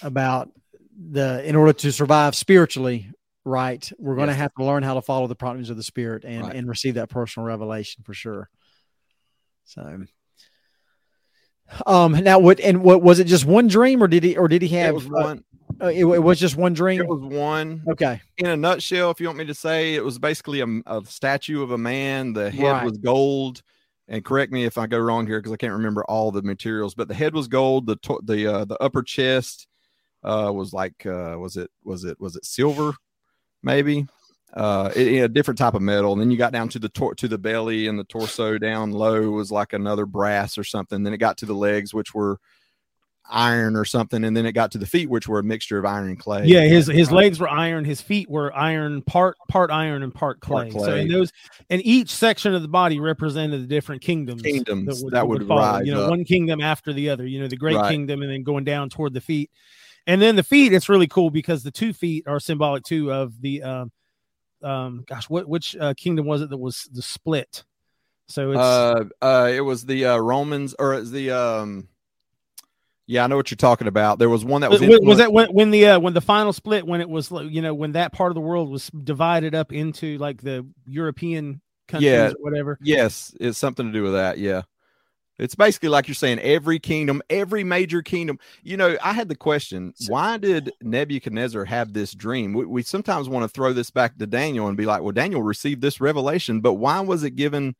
[0.01, 0.51] about
[1.11, 3.09] the in order to survive spiritually
[3.49, 6.23] right we're going to have to learn how to follow the promptings of the spirit
[6.23, 6.55] and Right.
[6.55, 8.49] and receive that personal revelation for sure
[9.65, 10.03] so
[11.85, 14.61] um now what and what was it just one dream or did he or did
[14.61, 15.43] he It have was uh, one.
[15.81, 17.83] uh, it, it was just one dream It was one.
[17.91, 21.01] okay in a nutshell, if you want me to say, it was basically a, a
[21.05, 22.31] statue of a man.
[22.31, 22.85] The head Right.
[22.85, 23.61] was gold,
[24.07, 26.95] and correct me if I go wrong here because I can't remember all the materials.
[26.95, 27.85] But the head was gold.
[27.85, 29.67] The to- the uh, the upper chest
[30.23, 32.93] uh, was like uh, was it was it was it silver,
[33.63, 34.07] maybe
[34.53, 36.11] uh, it, a different type of metal.
[36.13, 38.91] And then you got down to the tor- to the belly and the torso down
[38.91, 41.03] low was like another brass or something.
[41.03, 42.39] Then it got to the legs, which were
[43.31, 45.85] iron or something, and then it got to the feet, which were a mixture of
[45.85, 46.45] iron and clay.
[46.45, 50.39] Yeah, his his legs were iron, his feet were iron, part part iron and part
[50.39, 50.71] clay.
[50.71, 51.15] Part So in clay.
[51.15, 51.31] those,
[51.69, 54.41] and each section of the body represented the different kingdoms.
[54.41, 55.61] Kingdoms that would follow.
[55.61, 56.09] rise You know, up.
[56.09, 57.27] one kingdom after the other.
[57.27, 57.91] You know, the great Right.
[57.91, 59.51] kingdom, and then going down toward the feet.
[60.09, 63.39] And then the feet, it's really cool because the two feet are symbolic too of
[63.39, 63.91] the um,
[64.63, 67.63] um, gosh, what which uh, kingdom was it that was the split?
[68.27, 71.87] So it's uh uh it was the uh romans or it's the um
[73.07, 75.33] yeah i know what you're talking about there was one that was, was, was that
[75.33, 78.13] when, when the uh, when the final split when it was you know when that
[78.13, 82.29] part of the world was divided up into like the European countries Yeah.
[82.29, 82.77] or whatever.
[82.81, 84.61] yes it's something to do with that yeah
[85.39, 88.37] it's basically like you're saying every kingdom every major kingdom.
[88.61, 92.53] You know i had the question why did nebuchadnezzar have this dream?
[92.53, 95.41] We, we sometimes want to throw this back to daniel and be like well daniel
[95.41, 97.75] received this revelation but why was it given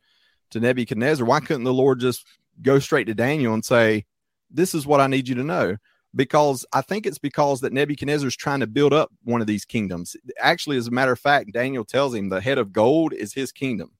[0.51, 1.25] to nebuchadnezzar?
[1.25, 2.25] Why couldn't the lord just
[2.61, 4.05] go straight to daniel and say
[4.49, 5.77] this is what i need you to know
[6.15, 9.65] because i think it's because that nebuchadnezzar is trying to build up one of these
[9.65, 10.15] kingdoms.
[10.39, 13.51] Actually as a matter of fact daniel tells him the head of gold is his
[13.51, 13.91] kingdom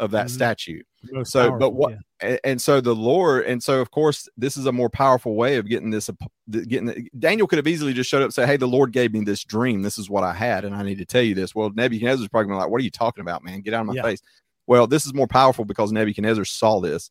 [0.00, 0.30] of that Mhm.
[0.30, 0.82] statue
[1.12, 1.98] Most So, but what- yeah.
[2.20, 5.56] and, and so the Lord, and so of course, this is a more powerful way
[5.56, 6.10] of getting this.
[6.50, 9.20] Getting Daniel could have easily just showed up and say, "Hey, the Lord gave me
[9.20, 9.82] this dream.
[9.82, 12.48] This is what I had, and I need to tell you this." Well, Nebuchadnezzar's probably
[12.48, 13.60] gonna be like, "What are you talking about, man?
[13.60, 14.02] Get out of my Yeah.
[14.02, 14.20] face."
[14.66, 17.10] Well, this is more powerful because Nebuchadnezzar saw this,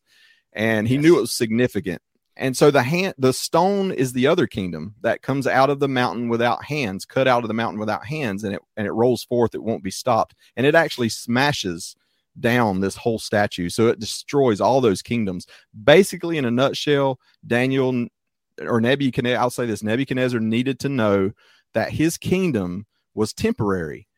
[0.52, 2.02] and he knew it was significant.
[2.38, 5.88] And so the hand, the stone is the other kingdom that comes out of the
[5.88, 9.24] mountain without hands, cut out of the mountain without hands, and it and it rolls
[9.24, 9.54] forth.
[9.54, 11.96] It won't be stopped, and it actually smashes
[12.40, 13.68] down this whole statue.
[13.68, 15.46] So it destroys all those kingdoms.
[15.84, 18.06] Basically, in a nutshell, Daniel
[18.60, 21.32] or Nebuchadnezzar, I'll say this Nebuchadnezzar needed to know
[21.74, 24.08] that his kingdom was temporary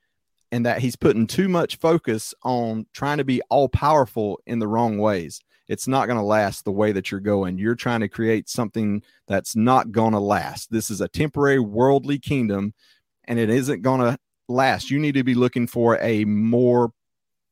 [0.51, 4.69] and that he's putting too much focus on trying to be all powerful in the
[4.69, 5.41] wrong ways.
[5.69, 7.59] It's not going to last the way that you're going.
[7.59, 10.71] You're trying to create something that's not going to last.
[10.71, 12.73] This is a temporary worldly kingdom
[13.25, 14.91] and it isn't going to last.
[14.91, 16.93] You need to be looking for a more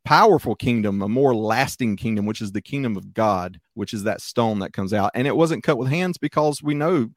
[0.07, 4.23] powerful kingdom, a more lasting kingdom, which is the kingdom of God, which is that
[4.23, 5.11] stone that comes out.
[5.15, 7.09] And it wasn't cut with hands because we know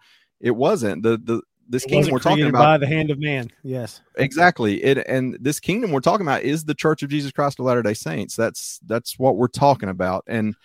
[0.41, 1.03] it wasn't.
[1.03, 3.51] The the this It kingdom we're talking about by the hand of man.
[3.61, 4.01] Yes.
[4.17, 7.65] exactly it and this kingdom we're talking about is the church of jesus christ of
[7.67, 10.55] latter day saints that's that's what we're talking about and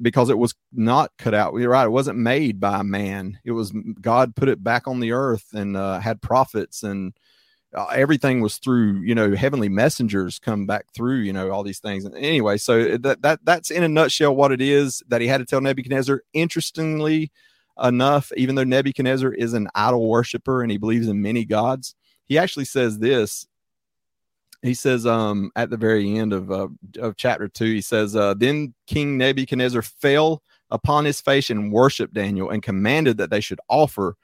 [0.00, 3.70] because it was not cut out you're right it wasn't made by man it was
[4.00, 7.12] god put it back on the earth and uh, had prophets and
[7.74, 11.80] uh, everything was through you know heavenly messengers come back through you know all these
[11.80, 12.04] things.
[12.04, 15.38] And anyway so that that that's in a nutshell what it is that he had
[15.38, 16.22] to tell nebuchadnezzar.
[16.32, 17.30] Interestingly
[17.82, 21.94] enough even though nebuchadnezzar is an idol worshiper and he believes in many gods
[22.26, 23.46] he actually says this.
[24.62, 28.34] He says um at the very end of uh, of chapter 2 he says uh
[28.34, 33.60] then king nebuchadnezzar fell upon his face and worshiped daniel and commanded that they should
[33.68, 34.16] offer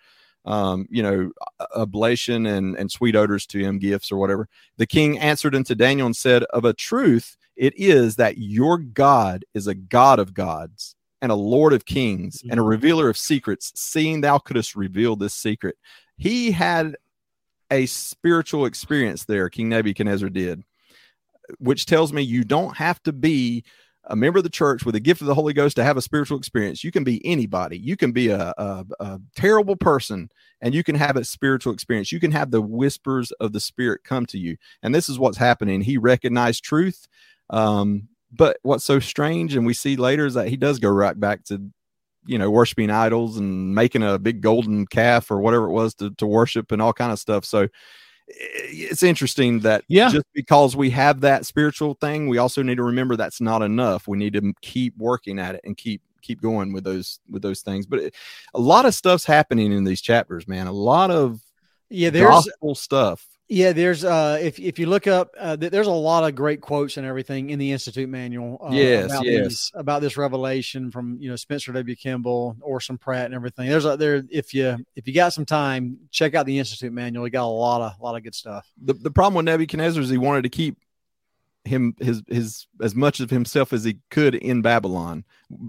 [0.44, 1.30] um you know
[1.76, 4.48] oblation and and sweet odors to him gifts or whatever.
[4.76, 9.44] The king answered unto daniel and said of a truth it is that your god
[9.54, 13.72] is a god of gods and a lord of kings and a revealer of secrets
[13.76, 15.76] seeing thou couldst reveal this secret.
[16.16, 16.96] He had
[17.70, 20.62] a spiritual experience there, King Nebuchadnezzar did,
[21.58, 23.64] which tells me you don't have to be
[24.04, 26.02] a member of the church with a gift of the Holy Ghost to have a
[26.02, 26.82] spiritual experience.
[26.82, 27.78] You can be anybody.
[27.78, 30.28] You can be a, a, a terrible person
[30.60, 32.10] and you can have a spiritual experience.
[32.10, 34.56] You can have the whispers of the Spirit come to you.
[34.82, 35.82] And this is what's happening.
[35.82, 37.06] He recognized truth.
[37.50, 41.18] Um, but what's so strange, and we see later, is that he does go right
[41.18, 41.70] back to
[42.24, 46.10] you know worshiping idols and making a big golden calf or whatever it was to,
[46.12, 47.66] to worship and all kind of stuff so
[48.34, 50.08] it's interesting that Yeah.
[50.08, 54.08] just because we have that spiritual thing we also need to remember that's not enough.
[54.08, 57.62] We need to keep working at it and keep keep going with those with those
[57.62, 57.84] things.
[57.86, 58.14] But it,
[58.54, 60.66] a lot of stuff's happening in these chapters man.
[60.66, 61.40] A lot of
[61.90, 65.86] Yeah, there's gospel stuff yeah, there's uh if if you look up uh, th- there's
[65.86, 69.48] a lot of great quotes and everything in the Institute manual uh, Yes, about yes.
[69.48, 71.94] these about this revelation from you know Spencer W.
[71.94, 73.68] Kimball, Orson Pratt and everything.
[73.68, 77.22] There's a there if you if you got some time, check out the Institute manual.
[77.24, 78.66] We got a lot of a lot of good stuff.
[78.82, 80.78] the, the problem with Nebuchadnezzar is he wanted to keep
[81.64, 85.24] him his his as much of himself as he could in Babylon.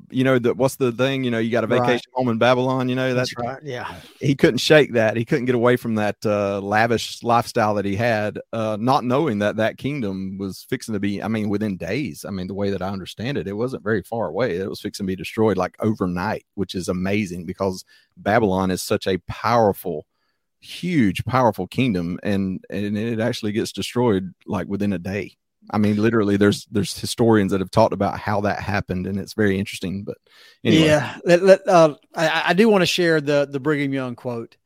[0.10, 1.24] You know that what's the thing?
[1.24, 1.82] You know, you got a Right.
[1.82, 2.90] vacation home in Babylon.
[2.90, 3.60] You know that's right.
[3.64, 3.94] Yeah.
[4.20, 5.18] he couldn't shake that.
[5.18, 9.40] He couldn't get away from that uh, lavish lifestyle that he had, uh, not knowing
[9.40, 11.22] that that kingdom was fixing to be.
[11.22, 12.26] I mean, within days.
[12.28, 14.58] I mean, the way that I understand it, it wasn't very far away.
[14.58, 17.84] It was fixing to be destroyed like overnight, which is amazing because
[18.18, 20.08] Babylon is such a powerful,
[20.60, 25.36] huge, powerful kingdom, and and it actually gets destroyed like within a day.
[25.70, 29.34] I mean, literally, there's there's historians that have talked about how that happened, and it's
[29.34, 30.04] very interesting.
[30.04, 30.18] But
[30.64, 34.16] anyway, Yeah, let, let, uh, I, I do want to share the the Brigham Young
[34.16, 34.58] quote.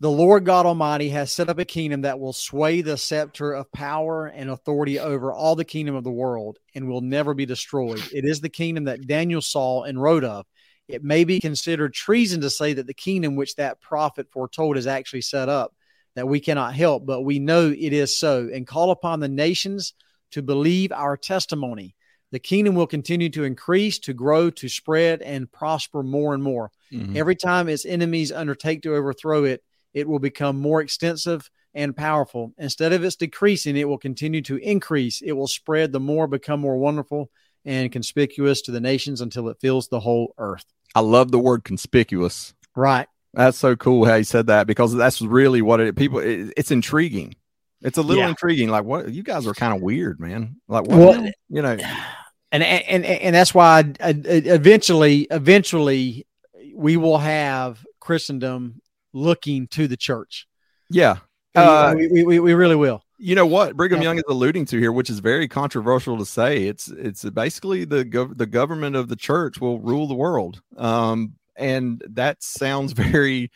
[0.00, 3.70] The Lord God Almighty has set up a kingdom that will sway the scepter of
[3.70, 8.02] power and authority over all the kingdom of the world and will never be destroyed.
[8.12, 10.46] It is the kingdom that Daniel saw and wrote of.
[10.88, 14.88] It may be considered treason to say that the kingdom which that prophet foretold is
[14.88, 15.72] actually set up,
[16.16, 19.94] that we cannot help, but we know it is so, and call upon the nations
[20.34, 21.94] to believe our testimony.
[22.32, 26.72] The kingdom will continue to increase, to grow, to spread, and prosper more and more.
[26.92, 27.16] Mhm.
[27.16, 32.52] Every time its enemies undertake to overthrow it, it will become more extensive and powerful.
[32.58, 35.22] Instead of its decreasing, it will continue to increase.
[35.22, 37.30] It will spread the more, become more wonderful
[37.64, 40.66] and conspicuous to the nations until it fills the whole earth.
[40.96, 42.54] I love the word conspicuous.
[42.74, 43.06] Right.
[43.32, 46.72] That's so cool how you said that because that's really what it people it, it's
[46.72, 47.36] intriguing.
[47.84, 48.30] It's a little Yeah.
[48.30, 48.68] intriguing.
[48.70, 50.56] Like what you guys are kind of weird, man.
[50.66, 51.76] Like what Well, you know,
[52.52, 56.26] and and and that's why I, I- eventually eventually
[56.74, 58.80] we will have Christendom
[59.12, 60.46] looking to the church.
[60.90, 61.18] yeah.
[61.56, 63.04] Uh, we, we, we, really will.
[63.16, 64.08] you know what Brigham Yeah.
[64.08, 66.64] Young is alluding to here, which is very controversial to say.
[66.66, 70.60] It's it's basically the gov- the government of the church will rule the world.
[70.76, 73.52] Um, and that sounds very,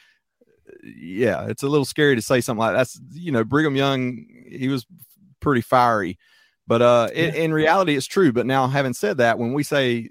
[0.82, 3.00] yeah, it's a little scary to say something like that's.
[3.12, 4.86] You know, Brigham Young, he was
[5.40, 6.18] pretty fiery,
[6.66, 8.32] but uh, in, in reality, it's true.
[8.32, 10.10] But now, having said that, when we say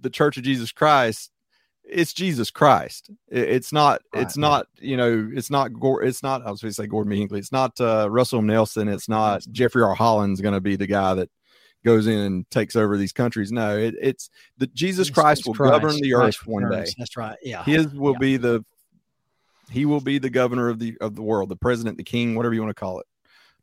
[0.00, 1.30] the Church of Jesus Christ.
[1.84, 3.10] It's Jesus Christ.
[3.28, 4.00] It- it's not.
[4.14, 4.40] it's Right.
[4.40, 4.66] not.
[4.80, 5.30] You know.
[5.34, 5.72] It's not.
[6.02, 6.46] It's not.
[6.46, 7.12] I was going to say Gordon.
[7.12, 7.38] Hinckley.
[7.40, 8.88] It's not uh, Russell Nelson.
[8.88, 9.94] It's not Jeffrey R.
[9.94, 11.28] Holland's going to be the guy that
[11.84, 13.52] goes in and takes over these countries.
[13.52, 15.72] No, it, it's the Jesus It's- Christ it's will Christ.
[15.72, 16.86] govern the Christ earth one day.
[16.96, 17.36] That's right.
[17.42, 17.62] Yeah.
[17.64, 18.18] His will Yeah.
[18.20, 18.64] be the.
[19.72, 22.54] He will be the governor of the of the world, the president, the king, whatever
[22.54, 23.06] you want to call it,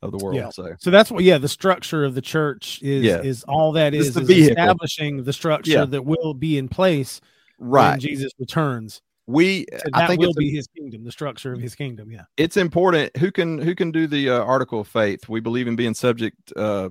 [0.02, 0.36] of the world.
[0.36, 0.50] Yeah.
[0.50, 3.22] So So that's what, yeah, the structure of the church is Yeah.
[3.22, 5.86] is all that is, is, the is establishing the structure Yeah.
[5.86, 7.22] that will be in place
[7.58, 9.02] when Jesus returns.
[9.28, 9.66] we.
[9.72, 12.10] So I that think will it's, be his kingdom, the structure of his kingdom.
[12.12, 12.24] Yeah.
[12.38, 13.16] it's important.
[13.18, 15.28] Who can who can do the uh, article of faith?
[15.30, 16.90] We believe in being subject uh,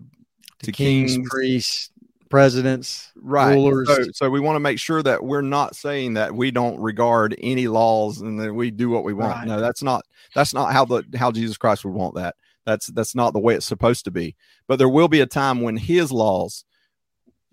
[0.63, 1.91] to kings, kings, priests,
[2.31, 3.55] presidents, right.
[3.55, 3.89] rulers.
[3.89, 7.35] so, so we want to make sure that we're not saying that we don't regard
[7.39, 9.37] any laws and that we do what we want.
[9.37, 9.47] Right.
[9.47, 12.37] no that's not that's not how the how jesus christ would want that.
[12.67, 14.37] That's that's not the way it's supposed to be.
[14.67, 16.65] But there will be a time when his laws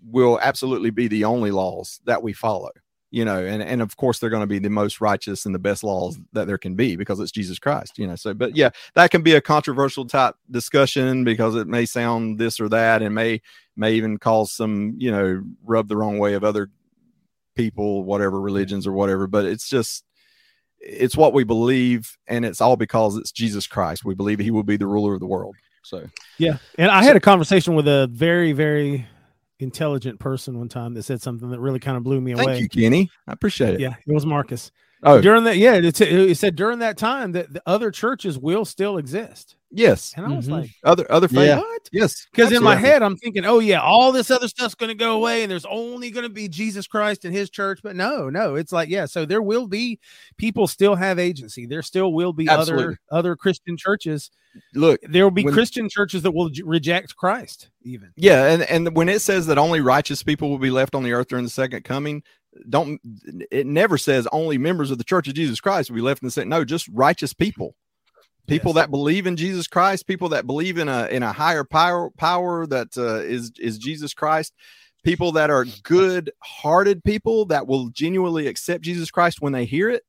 [0.04, 2.70] will absolutely be the only laws that we follow
[3.10, 5.58] you know and and of course they're going to be the most righteous and the
[5.58, 8.70] best laws that there can be because it's jesus christ you know so but yeah
[8.94, 13.14] that can be a controversial type discussion because it may sound this or that and
[13.14, 13.40] may
[13.76, 16.68] may even cause some you know rub the wrong way of other
[17.54, 20.04] people whatever religions or whatever but it's just
[20.78, 24.62] it's what we believe and it's all because it's jesus christ we believe he will
[24.62, 26.04] be the ruler of the world so
[26.38, 26.58] Yeah.
[26.78, 29.06] And I had a conversation with a very, very
[29.58, 32.58] intelligent person one time that said something that really kind of blew me thank away.
[32.60, 34.70] Thank you kenny i appreciate it Yeah, it was Marcus.
[35.02, 38.64] Oh During that, yeah, it, it said during that time that the other churches will
[38.64, 39.56] still exist.
[39.70, 40.50] yes And I was Mhm.
[40.52, 41.58] like, other other faith Yeah.
[41.58, 41.88] what?
[41.92, 44.94] yes Because in my head, I'm thinking, oh yeah, all this other stuff's going to
[44.94, 47.80] go away, and there's only going to be Jesus Christ and His church.
[47.82, 49.06] But no, no, it's like yeah.
[49.06, 49.98] So there will be
[50.38, 51.66] people still have agency.
[51.66, 52.84] There still will be Absolutely.
[52.84, 54.30] other other Christian churches.
[54.74, 57.68] look There will be When- Christian churches that will j- reject Christ.
[57.82, 61.02] Even Yeah, and and when it says that only righteous people will be left on
[61.02, 62.22] the earth during the second coming,
[62.68, 63.00] don't
[63.50, 66.26] it never says only members of the Church of Jesus Christ will be left in
[66.26, 66.48] the second.
[66.48, 67.76] No, just righteous people,
[68.46, 68.76] people Yes.
[68.76, 72.66] that believe in Jesus Christ, people that believe in a in a higher power power
[72.66, 74.52] that uh, is is Jesus Christ,
[75.04, 80.02] people that are good-hearted people that will genuinely accept Jesus Christ when they hear it,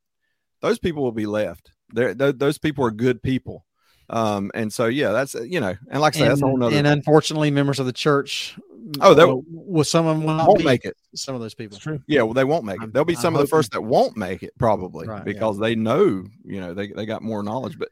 [0.61, 1.71] those people will be left.
[1.89, 3.63] They're, th- those people are good people.
[4.09, 6.59] Um, and so yeah, that's you know, and like I said, that's a whole and,
[6.61, 6.75] nother.
[6.77, 8.57] and unfortunately, members of the church.
[9.01, 10.95] Oh, they- will, will some of them will not won't be make it.
[11.13, 11.75] some of those people.
[11.75, 12.01] It's true.
[12.07, 12.93] Yeah, well, they won't make it.
[12.93, 15.23] There'll be I'm some of the first that won't make it, probably, Right, yeah.
[15.25, 17.89] because they know, you know, they, they got more knowledge, but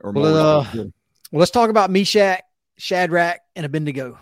[0.00, 0.92] or Well, more uh, knowledge.
[1.32, 2.42] Well, let's talk about Meshach,
[2.78, 4.18] Shadrach, and Abednego.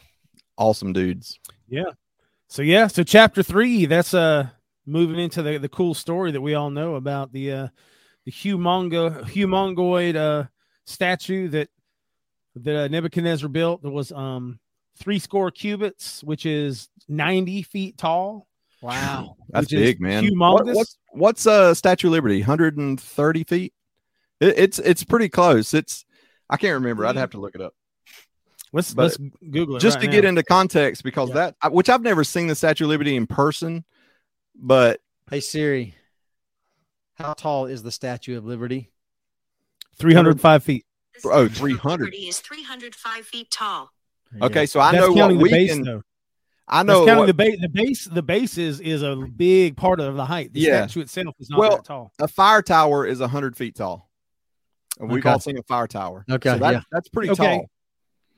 [0.56, 1.38] awesome dudes.
[1.68, 1.90] Yeah.
[2.48, 4.48] So yeah, so chapter three, that's uh
[4.86, 7.68] moving into the, the cool story that we all know about the uh
[8.24, 10.44] the humongo humongoid uh
[10.88, 11.68] statue that
[12.56, 14.58] that uh, Nebuchadnezzar built that was um
[14.96, 18.46] three score cubits, which is ninety feet tall.
[18.80, 19.36] Wow.
[19.50, 20.24] That's big, man.
[20.38, 20.74] What- humongous.
[20.74, 22.38] what's what's uh Statue of Liberty?
[22.40, 23.72] 130 feet.
[24.40, 25.74] It, it's it's pretty close.
[25.74, 26.04] It's
[26.50, 27.04] I can't remember.
[27.06, 27.74] I'd have to look it up
[28.72, 29.16] Let's But let's
[29.50, 30.12] Google it just right to now.
[30.12, 31.50] get into context because Yeah.
[31.60, 33.84] that which I've never seen the Statue of Liberty in person,
[34.54, 35.94] but Hey Siri,
[37.16, 38.90] how tall is the Statue of Liberty?
[39.98, 40.84] Three hundred five feet.
[41.24, 42.04] oh 300.
[42.04, 43.90] Liberty is 305 feet tall.
[44.40, 45.82] Okay, so I That's know what the we base can.
[45.82, 46.02] though.
[46.68, 47.60] I That's know counting what- the base.
[47.60, 50.52] The base, the base is is a big part of the height.
[50.52, 50.86] The Yeah.
[50.86, 52.12] statue itself is not Well, that tall.
[52.20, 54.08] a fire tower is 100 feet tall.
[55.00, 55.32] And we've Okay.
[55.32, 56.24] all seen a fire tower.
[56.30, 56.80] Okay, So that- yeah.
[56.92, 57.42] that's pretty Okay.
[57.58, 57.70] tall.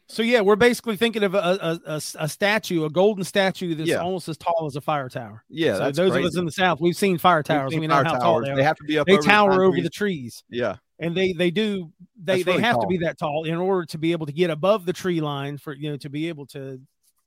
[0.08, 3.88] So yeah, we're basically thinking of a a, a, a statue, a golden statue that's
[3.88, 3.96] Yeah.
[3.98, 5.44] almost as tall as a fire tower.
[5.48, 6.24] Yeah, so that's those crazy.
[6.24, 7.70] of us in the south, we've seen fire towers.
[7.70, 8.56] seen we know fire how tall they are.
[8.56, 10.76] They have to be up They over tower pine over the trees, Yeah.
[11.00, 11.90] And they they do
[12.22, 14.32] they That's they really have to be that tall in order to be able to
[14.32, 16.80] get above the tree line for you know to be able to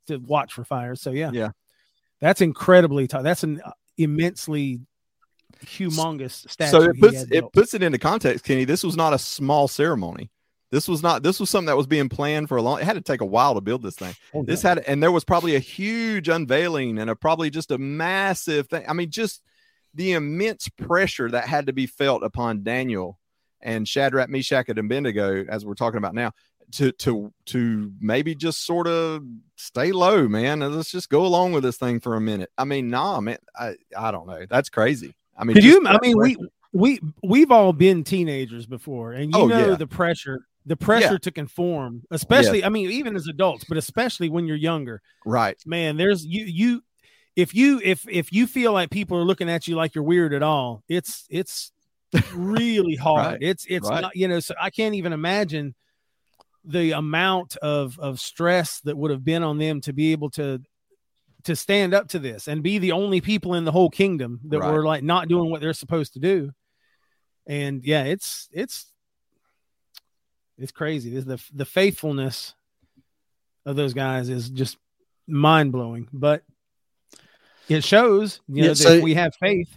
[0.08, 1.02] to watch for fires.
[1.02, 1.52] So yeah, Yeah.
[2.22, 3.24] that's incredibly tall.
[3.24, 4.82] That's an uh, immensely
[5.66, 6.72] humongous statue.
[6.72, 8.66] So it puts it puts it into context, Kenny.
[8.66, 10.30] This was not a small ceremony.
[10.72, 11.22] This was not.
[11.22, 12.80] This was something that was being planned for a long.
[12.80, 14.16] It had to take a while to build this thing.
[14.34, 17.78] Oh, This had, and there was probably a huge unveiling and a probably just a
[17.78, 18.84] massive thing.
[18.88, 19.44] I mean, just
[19.94, 23.20] the immense pressure that had to be felt upon Daniel
[23.64, 26.32] and Shadrach, Meshach, and Abednego, as we're talking about now,
[26.74, 29.24] to to to maybe just sort of
[29.56, 30.60] stay low, man.
[30.60, 32.52] Let's just go along with this thing for a minute.
[32.58, 33.38] I mean, nah, man.
[33.60, 34.46] I I don't know.
[34.50, 35.16] That's crazy.
[35.38, 35.86] I mean, Could you?
[35.88, 36.38] I mean, we
[36.74, 39.76] we we've all been teenagers before, and you Oh, know yeah.
[39.76, 42.64] the pressure, the pressure to conform, especially.
[42.64, 45.02] I mean, even as adults, but especially when you're younger.
[45.26, 45.58] right.
[45.66, 46.84] Man, there's you you.
[47.36, 50.34] If you if if you feel like people are looking at you like you're weird
[50.36, 51.72] at all, it's it's
[52.34, 53.34] really hard.
[53.34, 54.02] Right, It's it's right.
[54.02, 54.40] not you know.
[54.40, 55.76] So I can't even imagine
[56.66, 60.62] the amount of of stress that would have been on them to be able to
[61.44, 64.60] to stand up to this and be the only people in the whole kingdom that
[64.60, 64.72] Right.
[64.72, 66.52] were like not doing what they're supposed to do.
[67.46, 68.86] And yeah, it's it's
[70.58, 71.10] it's crazy.
[71.10, 72.54] This- The the faithfulness
[73.66, 74.78] of those guys is just
[75.28, 76.08] mind blowing.
[76.14, 76.44] But
[77.70, 79.70] it shows, you know, Yeah, that if we have faith,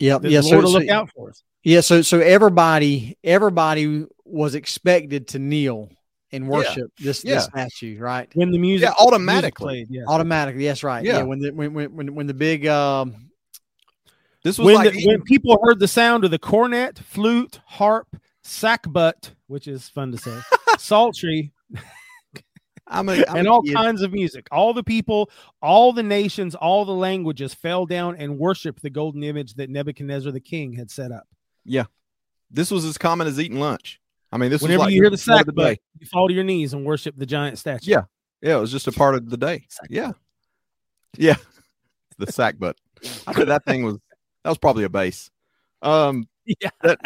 [0.00, 0.22] Yep.
[0.22, 0.38] that Yeah.
[0.40, 1.42] the So, Lord will so- look out for us.
[1.62, 1.80] yeah.
[1.80, 5.90] So, so everybody, everybody was expected to kneel
[6.32, 7.34] and worship this, Yeah.
[7.36, 8.28] this statue, right?
[8.34, 9.74] When the music, Yeah, automatically.
[9.74, 10.02] music played, yeah.
[10.08, 10.64] Automatically.
[10.64, 11.04] Yes, right.
[11.04, 11.18] Yeah.
[11.18, 11.22] Yeah.
[11.24, 13.30] when the when when when, when the big um
[14.42, 18.06] This was when, like the, when people heard the sound of the cornet, flute, harp,
[18.44, 20.38] sackbut, which is fun to say,
[20.78, 21.50] psaltery,
[22.90, 23.74] I'm a, I'm and all kid.
[23.74, 25.30] kinds of music, all the people,
[25.62, 30.32] all the nations, all the languages fell down and worshiped the golden image that Nebuchadnezzar
[30.32, 31.26] the king had set up.
[31.64, 31.84] Yeah,
[32.50, 34.00] this was as common as eating lunch.
[34.32, 35.16] I mean, this Whenever was like you hear the
[35.48, 37.90] of you fall to your knees and worship the giant statue.
[37.90, 38.02] Yeah.
[38.42, 39.66] Yeah, it was just a part of the day.
[39.88, 40.12] Yeah,
[41.16, 41.36] yeah.
[42.18, 42.76] The sack butt.
[43.26, 43.96] I bet that thing was
[44.44, 45.30] that was probably a base.
[45.80, 46.28] Um,
[46.60, 46.70] Yeah.
[46.82, 46.98] that,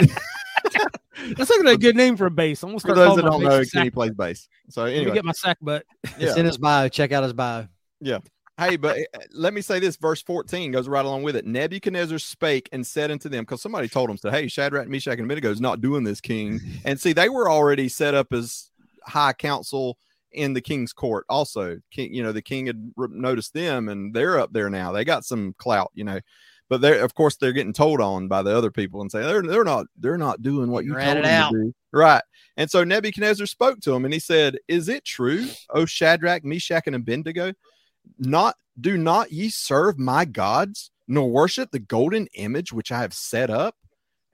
[1.36, 2.62] That's like a good name for a bass.
[2.62, 4.48] I'm gonna for those that don't know, a Kenny sack- plays bass.
[4.68, 5.84] So Let me anyway, get my sack butt.
[6.18, 6.88] it's in his bio.
[6.88, 7.68] Check out his bio.
[8.00, 8.18] Yeah.
[8.56, 11.44] Hey, but uh, let me say this: verse fourteen goes right along with it.
[11.44, 15.24] Nebuchadnezzar spake and said unto them, because somebody told him, "said Hey, Shadrach, Meshach, and
[15.24, 18.70] Abednego is not doing this, King." And see, they were already set up as
[19.04, 19.98] high council
[20.30, 21.24] in the king's court.
[21.28, 24.92] Also, king, you know, the king had noticed them, and they're up there now.
[24.92, 26.20] They got some clout, you know.
[26.70, 29.42] But they're, of course, they're getting told on by the other people and say they're
[29.42, 31.52] they're not they're not doing what you Rat told them out.
[31.52, 31.74] to do.
[31.92, 32.22] Right.
[32.56, 36.84] And so Nebuchadnezzar spoke to him, and he said, "Is it true, O Shadrach, Meshach,
[36.86, 37.52] and Abednego?"
[38.18, 43.14] not do not ye serve my gods nor worship the golden image which i have
[43.14, 43.76] set up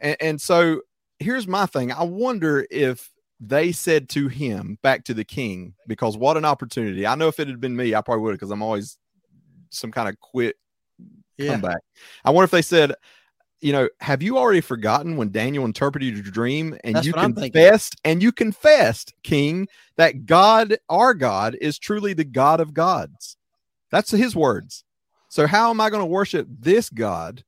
[0.00, 0.80] and, and so
[1.18, 3.10] here's my thing i wonder if
[3.40, 7.40] they said to him back to the king because what an opportunity i know if
[7.40, 8.98] it had been me i probably would have because i'm always
[9.70, 10.56] some kind of quick
[11.40, 11.52] Yeah.
[11.52, 11.80] comeback
[12.24, 12.94] i wonder if they said
[13.60, 17.20] you know have you already forgotten when daniel interpreted your dream and That's you what
[17.24, 17.52] I'm thinking.
[17.52, 23.36] confessed and you confessed king that god our god is truly the god of gods
[23.90, 24.84] That's his words.
[25.28, 27.44] So how am I going to worship this God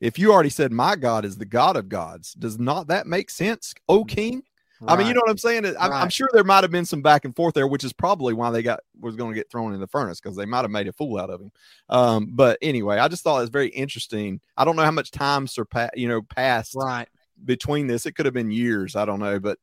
[0.00, 2.34] if you already said my God is the God of gods?
[2.34, 4.08] Does not that make sense, O mm.
[4.08, 4.42] King?
[4.86, 5.64] I mean, you know what I'm saying?
[5.64, 8.34] I'm, I'm sure there might have been some back and forth there, which is probably
[8.34, 10.70] why they got was going to get thrown in the furnace because they might have
[10.70, 11.52] made a fool out of him.
[11.88, 14.40] Um, but anyway, I just thought it was very interesting.
[14.56, 17.08] I don't know how much time surpassed, you know, passed right.
[17.44, 18.06] between this.
[18.06, 18.96] It could have been years.
[18.96, 19.58] I don't know, but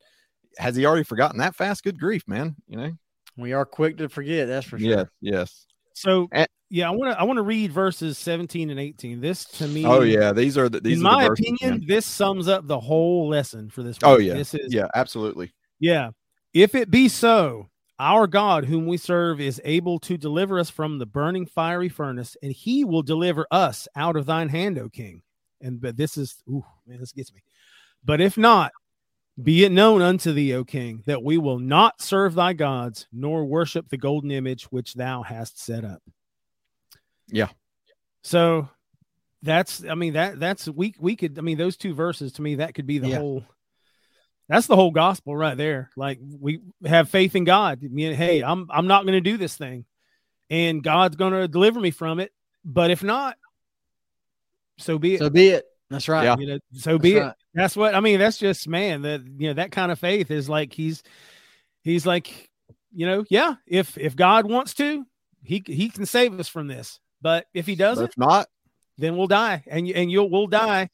[0.57, 1.83] has he already forgotten that fast?
[1.83, 2.55] Good grief, man!
[2.67, 2.91] You know?
[3.37, 4.47] We are quick to forget.
[4.47, 4.89] That's for sure.
[4.89, 5.65] Yes, yes.
[5.93, 6.45] So Eh.
[6.73, 9.21] Yeah, I want to I want to read verses 17 and 18.
[9.21, 11.87] This to me Oh yeah, these are the these in are my verses, opinion, man.
[11.87, 13.99] this sums up the whole lesson for this.
[14.01, 15.53] Oh yeah, This is yeah, absolutely.
[15.79, 16.09] Yeah.
[16.51, 17.69] If it be so,
[17.99, 22.35] our God, whom we serve, is able to deliver us from the burning fiery furnace,
[22.41, 25.21] and he will deliver us out of thine hand, O king.
[25.61, 27.43] And but this is ooh, man, this gets me.
[28.03, 28.71] But if not,
[29.43, 33.45] be it known unto thee, O king, that we will not serve thy gods, nor
[33.45, 36.01] worship the golden image which thou hast set up.
[37.27, 37.49] Yeah.
[38.21, 38.69] So
[39.41, 42.55] that's I mean, that that's we we could I mean, those two verses to me,
[42.55, 43.17] that could be the Yeah.
[43.19, 43.43] whole
[44.49, 45.89] that's the whole gospel right there.
[45.95, 47.79] Like we have faith in God.
[47.83, 49.85] I mean, hey, I'm I'm not going to do this thing,
[50.49, 52.31] and God's going to deliver me from it.
[52.65, 53.37] But if not,
[54.77, 55.19] so be it.
[55.19, 55.65] So be it.
[55.89, 56.23] That's right.
[56.23, 56.35] Yeah.
[56.37, 57.37] You know, so be That's it.
[57.53, 58.19] That's what I mean.
[58.19, 59.03] That's just man.
[59.03, 61.03] That you know that kind of faith is like he's
[61.83, 62.49] he's like
[62.93, 63.55] you know yeah.
[63.65, 65.05] If if God wants to,
[65.43, 66.99] he he can save us from this.
[67.23, 68.47] But if he doesn't, if not,
[68.97, 70.89] then we'll die, and and you'll we'll die,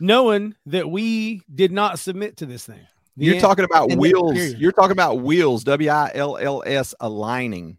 [0.00, 2.80] knowing that we did not submit to this thing.
[3.18, 3.42] The you're end.
[3.42, 4.36] talking about wheels.
[4.54, 5.64] You're talking about wheels.
[5.64, 7.76] W i l l s aligning.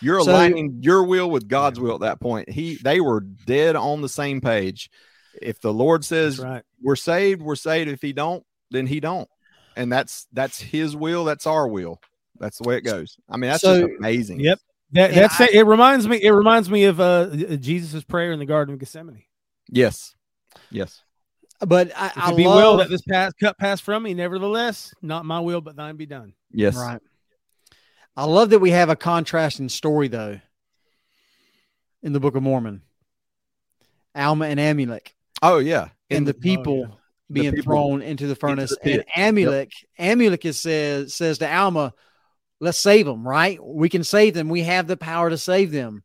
[0.00, 2.50] You're So- aligning your will with God's will at that point.
[2.50, 4.90] He they were dead on the same page.
[5.40, 6.64] If the Lord says right.
[6.82, 7.88] we're saved, we're saved.
[7.88, 9.28] If he don't, then he don't.
[9.76, 12.00] And that's that's his will, that's our will.
[12.40, 13.16] That's the way it goes.
[13.28, 14.40] I mean, that's So- just amazing.
[14.40, 14.58] Yep.
[14.92, 15.66] That that's I- it.
[15.66, 16.20] Reminds me.
[16.22, 17.26] It reminds me of uh
[17.56, 19.22] Jesus' prayer in the Garden of Gethsemane.
[19.70, 20.14] Yes.
[20.70, 21.02] Yes.
[21.60, 24.94] But I, I it be will love that this pass cut pass from me, nevertheless,
[25.02, 26.32] not my will, but thine be done.
[26.50, 26.76] Yes.
[26.76, 27.00] Right.
[28.16, 30.40] I love that we have a contrasting story though
[32.02, 32.82] in the Book of Mormon.
[34.14, 35.08] Alma and Amulek
[35.42, 35.90] Oh yeah.
[36.10, 36.86] and the Oh, people yeah.
[37.30, 38.74] being people thrown into the furnace.
[38.82, 41.94] the and Amulek, Amulek is says says to Alma,
[42.60, 43.58] "Let's save them, right?
[43.62, 44.48] We can save them.
[44.48, 46.04] We have the power to save them."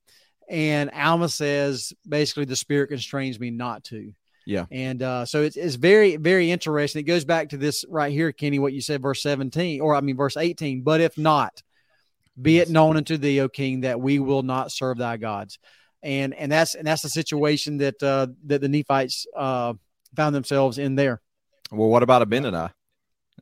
[0.50, 4.14] And Alma says, basically, the spirit constrains me not to.
[4.46, 4.66] Yeah.
[4.72, 7.00] And uh, so it's, it's very, very interesting.
[7.00, 10.02] It goes back to this right here, Kenny, what you said, verse 17, or I
[10.02, 10.82] mean, verse 18.
[10.84, 11.64] But if not,
[12.40, 15.58] be it known unto thee, O king, that we will not serve thy gods.
[16.04, 19.74] And and that's and that's the situation that uh, that the Nephites uh,
[20.16, 21.20] found themselves in there.
[21.72, 22.72] Well, what about Abinadi?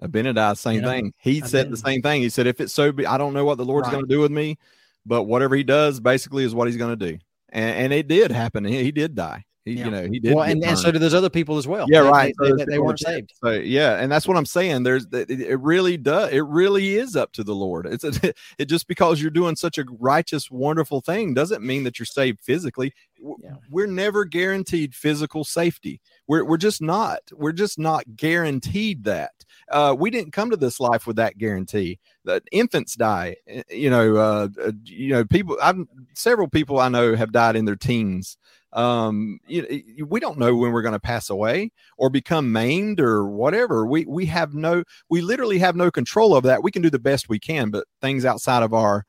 [0.04, 0.89] Abinadi, same Yeah.
[0.89, 1.14] thing.
[1.18, 2.22] He said the same thing.
[2.22, 3.93] He said, if it's so be, I don't know what the Lord's Right.
[3.93, 4.58] going to do with me,
[5.06, 7.18] but whatever he does basically is what he's going to do.
[7.49, 8.66] And, and it did happen.
[8.66, 9.45] He, he did die.
[9.66, 9.86] He, Yeah.
[9.86, 10.36] you know, he did.
[10.36, 11.86] Well, and, and so do those other people as well.
[11.89, 12.36] yeah, They- right.
[12.41, 13.32] They, they- they weren't saved.
[13.41, 14.84] So yeah, and that's what I'm saying.
[14.84, 16.32] There's it, it really does.
[16.34, 17.86] It really is up to the Lord.
[17.86, 18.11] It's a,
[18.57, 22.41] it just because you're doing such a righteous, wonderful thing doesn't mean that you're saved
[22.41, 22.93] physically.
[23.41, 23.55] Yeah.
[23.70, 26.01] We're never guaranteed physical safety.
[26.28, 27.20] We're we're just not.
[27.32, 29.32] We're just not guaranteed that.
[29.70, 31.99] Uh, we didn't come to this life with that guarantee.
[32.26, 33.38] That infants die.
[33.47, 35.57] eh, You know, uh, uh, you know, people.
[35.61, 35.78] I've
[36.16, 38.38] several people I know have died in their teens.
[38.74, 43.26] Um, you, we don't know when we're going to pass away or become maimed or
[43.28, 43.86] whatever.
[43.86, 44.84] We we have no.
[45.09, 46.63] We literally have no control of that.
[46.63, 49.05] We can do the best we can, but things outside of our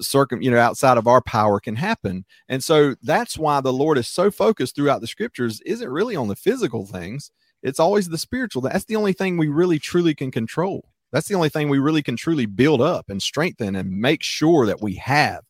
[0.00, 3.98] circum you know outside of our power can happen and so that's why the lord
[3.98, 7.30] is so focused throughout the scriptures isn't really on the physical things
[7.62, 11.34] it's always the spiritual that's the only thing we really truly can control that's the
[11.34, 14.94] only thing we really can truly build up and strengthen and make sure that we
[14.94, 15.42] have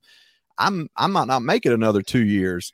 [0.58, 2.72] i'm i might not make it another two years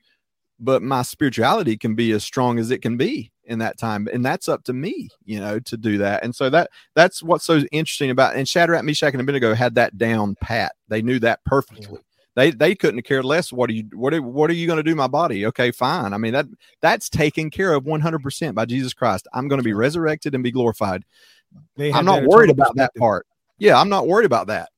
[0.61, 4.25] but my spirituality can be as strong as it can be in that time and
[4.25, 7.61] that's up to me you know to do that and so that that's what's so
[7.73, 10.73] interesting about and Shadrach, Meshach, and Abednego had that down pat.
[10.89, 12.01] They knew that perfectly.
[12.35, 14.77] They they couldn't have cared less what are you what are, what are you going
[14.77, 15.47] to do my body?
[15.47, 16.13] Okay fine.
[16.13, 16.47] I mean that
[16.81, 19.27] that's taken care of 100% by jesus christ.
[19.33, 21.05] I'm going to be resurrected and be glorified.
[21.79, 23.27] I'm not worried about that part.
[23.59, 24.69] Yeah i'm not worried about that.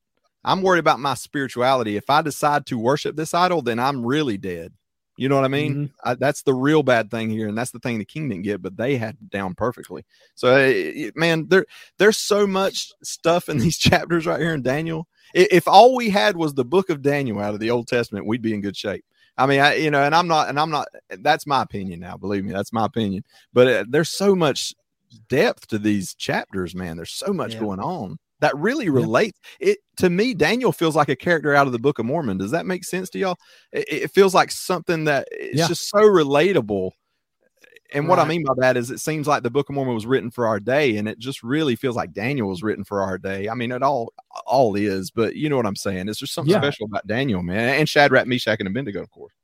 [0.42, 1.96] I'm worried about my spirituality.
[1.96, 4.72] If i decide to worship this idol then i'm really dead
[5.20, 5.74] you know what I mean?
[5.74, 5.90] Mhm.
[6.02, 8.62] I, that's the real bad thing here, and that's the thing the king didn't get,
[8.62, 10.02] but they had down perfectly.
[10.34, 11.66] So, eh, man, there
[11.98, 15.06] there's so much stuff in these chapters right here in Daniel.
[15.34, 18.40] If all we had was the book of Daniel out of the Old Testament, we'd
[18.40, 19.04] be in good shape.
[19.36, 20.88] I mean, I you know, and I'm not, and I'm not.
[21.10, 22.16] That's my opinion now.
[22.16, 23.22] Believe me, that's my opinion.
[23.52, 24.74] But uh, there's so much
[25.28, 26.96] depth to these chapters, man.
[26.96, 27.60] There's so much Yeah.
[27.60, 28.18] going on.
[28.40, 29.38] That really relates.
[29.60, 32.38] It to me daniel feels like a character out of the book of mormon.
[32.38, 33.38] Does that make sense to y'all?
[33.72, 35.68] It, it feels like something that it's Yeah.
[35.68, 36.90] just so relatable.
[37.92, 40.06] And what i mean by that is it seems like the book of mormon was
[40.06, 43.18] written for our day and it just really feels like daniel was written for our
[43.18, 43.48] day.
[43.48, 44.12] I mean it all
[44.46, 46.08] all is but you know what i'm saying?
[46.08, 46.60] Is just something Yeah.
[46.60, 47.78] special about daniel man.
[47.80, 49.34] And shadrach meshach and abednego of course.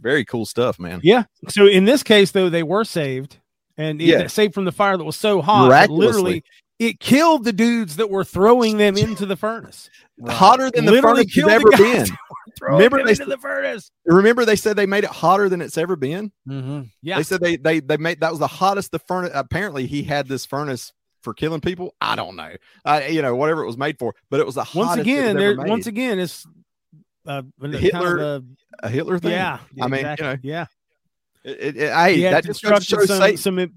[0.00, 1.00] Very cool stuff man.
[1.02, 1.24] Yeah.
[1.48, 3.38] So in this case, though, they were saved
[3.78, 4.26] and Yeah.
[4.26, 5.88] saved from the fire that was so hot.
[5.90, 6.42] Literally,
[6.82, 9.88] it killed the dudes that were throwing them into the furnace.
[10.26, 13.38] hotter than the Literally furnace has ever been that were throwing Remember they into the
[13.38, 13.90] furnace.
[14.04, 16.82] remember they said they made it hotter than it's ever been Mm-hmm.
[17.02, 17.16] Yeah.
[17.16, 19.30] They said they they they made that was the hottest the furnace.
[19.34, 21.94] Apparently, he had this furnace for killing people.
[22.00, 22.50] I don't know.
[22.84, 25.56] I you know whatever it was made for, but it was the once again, there.
[25.56, 26.46] Once again, it's
[27.26, 28.42] uh, kind of Hitler a-
[28.82, 29.30] a Hitler thing.
[29.32, 29.58] yeah.
[29.80, 30.26] I mean, exactly.
[30.26, 30.66] you know, yeah.
[31.44, 33.72] it, it, it- hey, He that just to some, some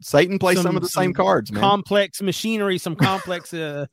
[0.00, 1.60] Satan plays some, some- of the same cards, man.
[1.60, 3.86] complex machinery, some complex uh,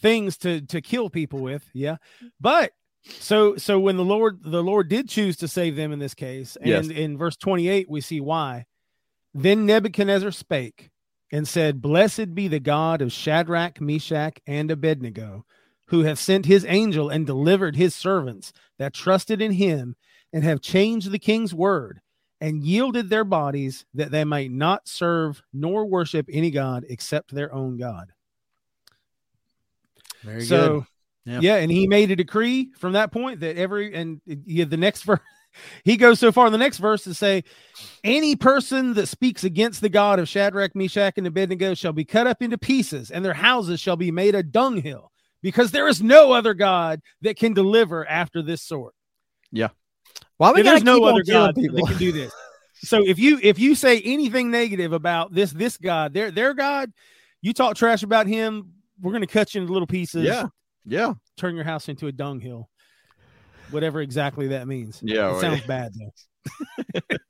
[0.00, 1.64] things to to kill people with.
[1.72, 1.96] Yeah,
[2.40, 2.72] but
[3.04, 6.56] so so when the Lord the Lord did choose to save them in this case,
[6.56, 6.88] and Yes.
[6.88, 8.66] in verse twenty eight we see why.
[9.34, 10.90] Then Nebuchadnezzar spake
[11.32, 15.44] and said, "Blessed be the God of Shadrach, Meshach, and Abednego."
[15.88, 19.94] Who have sent his angel and delivered his servants that trusted in him
[20.32, 22.00] and have changed the king's word
[22.42, 27.54] and yielded their bodies that they might not serve nor worship any god except their
[27.54, 28.12] own God.
[30.22, 30.86] Very so, good.
[31.24, 31.40] Yeah.
[31.40, 31.56] yeah.
[31.62, 35.20] and he made a decree from that point that every and yeah, the next verse
[35.84, 37.44] he goes so far in the next verse to say,
[38.02, 42.26] any person that speaks against the God of Shadrach, Meshach, and Abednego shall be cut
[42.26, 45.12] up into pieces, and their houses shall be made a dunghill,
[45.42, 48.94] because there is no other God that can deliver after this sort.
[50.42, 51.76] Why we Yeah, there's no other god people?
[51.76, 52.32] that can do this.
[52.74, 56.92] So if you if you say anything negative about this this god, their their god,
[57.42, 60.24] you talk trash about him, we're gonna cut you into little pieces.
[60.24, 60.48] Yeah,
[60.84, 62.68] yeah, turn your house into a dunghill,
[63.70, 64.98] whatever exactly that means.
[65.00, 65.28] yeah.
[65.28, 67.16] it well, sounds bad though.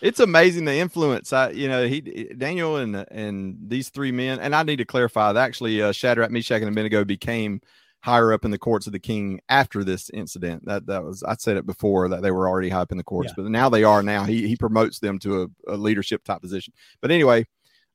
[0.00, 1.32] it's amazing the influence.
[1.32, 2.00] I, you know, he
[2.36, 6.32] Daniel and and these three men, and I need to clarify that actually uh, Shadrach,
[6.32, 7.60] Meshach, and Abednego became
[8.02, 10.64] higher up in the courts of the king after this incident.
[10.66, 13.04] That that was I said it before that they were already high up in the
[13.04, 13.42] courts, Yeah.
[13.44, 14.02] but now they are.
[14.02, 16.74] Now he he promotes them to a, a leadership type position.
[17.00, 17.46] But anyway,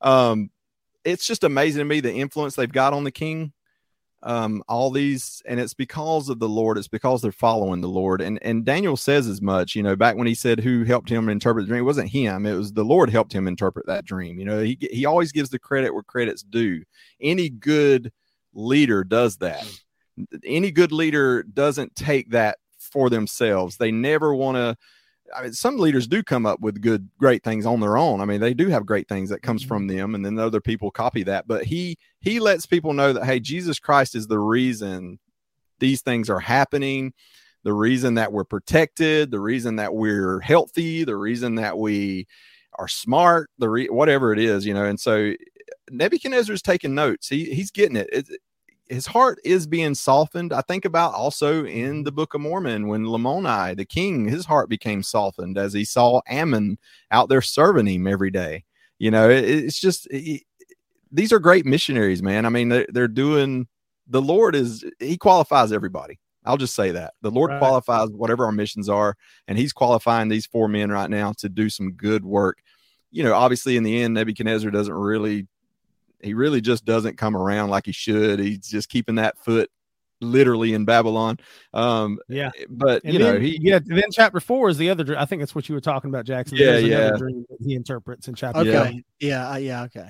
[0.02, 0.50] um,
[1.04, 3.54] it's just amazing to me the influence they've got on the king
[4.24, 8.20] um all these and it's because of the lord it's because they're following the lord
[8.20, 11.30] and and daniel says as much you know back when he said who helped him
[11.30, 14.40] interpret the dream it wasn't him it was the lord helped him interpret that dream
[14.40, 16.82] you know he he always gives the credit where credit's due
[17.22, 18.12] any good
[18.56, 19.64] leader does that
[20.44, 24.76] any good leader doesn't take that for themselves they never want to
[25.36, 28.22] I mean, some leaders do come up with good, great things on their own.
[28.22, 29.98] I mean, they do have great things that comes from mm-hmm.
[29.98, 31.48] them, and then other people copy that.
[31.48, 35.20] But he he lets people know that hey, Jesus Christ is the reason
[35.80, 37.14] these things are happening,
[37.64, 42.28] the reason that we're protected, the reason that we're healthy, the reason that we
[42.80, 44.86] are smart, the re- whatever it is, you know.
[44.86, 45.34] And so
[45.90, 47.28] Nebuchadnezzar's taking notes.
[47.28, 48.10] He he's getting it.
[48.12, 48.32] It's,
[48.90, 50.54] his heart is being softened.
[50.54, 52.04] I think about also in mm-hmm.
[52.04, 56.22] the Book of Mormon when Lamoni, the king, his heart became softened as he saw
[56.28, 56.78] Ammon
[57.12, 58.64] out there serving him every day.
[59.00, 60.46] You know, it- it's just he-
[61.12, 62.46] these are great missionaries, man.
[62.46, 63.68] I mean, they're, they're doing
[64.08, 66.20] the Lord is he qualifies everybody.
[66.46, 67.60] I'll just say that the Lord Right.
[67.60, 69.16] qualifies whatever our missions are,
[69.48, 72.60] and He's qualifying these four men right now to do some good work.
[73.12, 75.48] You know, obviously, in the end, Nebuchadnezzar doesn't really
[76.22, 78.40] he really just doesn't come around like he should.
[78.40, 79.70] He's just keeping that foot
[80.20, 81.38] literally in Babylon.
[81.74, 82.50] Um, Yeah.
[82.70, 85.18] but And you then, know, he yeah, then chapter four is the other.
[85.18, 86.58] I think that's what you were talking about, Jackson.
[86.58, 87.12] Yeah, There's yeah.
[87.18, 88.62] Dream that he interprets in chapter.
[88.62, 88.92] Okay.
[88.94, 89.02] four.
[89.20, 89.50] Yeah.
[89.52, 89.84] uh, Yeah.
[89.84, 90.10] Okay.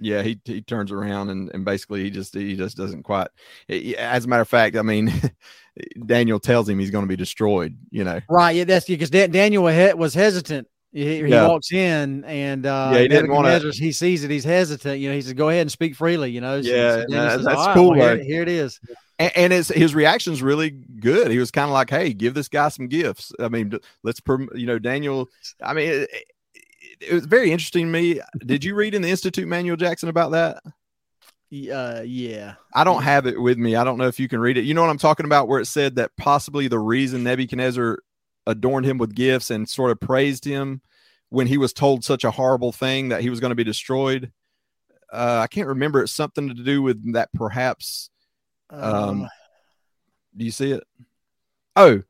[0.00, 3.28] yeah, he he turns around and and basically he just he just doesn't quite.
[3.68, 5.12] he- As a matter of fact, I mean,
[6.06, 7.76] Daniel tells him he's going to be destroyed.
[7.90, 8.56] You know, Right.
[8.56, 8.64] Yeah.
[8.64, 10.66] That's because Daniel was hesitant.
[10.92, 11.46] He, he Yeah.
[11.48, 14.30] walks in and uh, Yeah, he didn't wanna- Nebuchadnezzar, he sees it.
[14.30, 14.98] He's hesitant.
[15.00, 16.62] You know, he says, "Go ahead and speak freely." You know.
[16.62, 18.80] So- Yeah, so says, that's "All right, cool, well, here, here it is.
[19.18, 21.30] and, and it's his reaction's really good.
[21.30, 23.72] He was kind of like, "Hey, give this guy some gifts." I mean,
[24.02, 24.20] let's
[24.54, 25.28] you know Daniel.
[25.62, 26.24] I mean, it, it-
[27.00, 28.20] it was very interesting to me.
[28.44, 30.60] Did you read in the Institute Manual Jackson about that?
[31.72, 32.54] Uh, yeah.
[32.74, 33.76] I don't have it with me.
[33.76, 34.64] I don't know if you can read it.
[34.64, 38.00] You know what I'm talking about, where it said that possibly the reason Nebuchadnezzar
[38.48, 40.80] adorned him with gifts and sort of praised him
[41.28, 44.32] when he was told such a horrible thing that he was going to be destroyed.
[45.12, 46.02] Uh, I can't remember.
[46.02, 48.10] It's something to do with that, perhaps.
[48.70, 49.28] Um, Uh,
[50.36, 50.84] Do you see it?
[51.76, 52.02] Oh,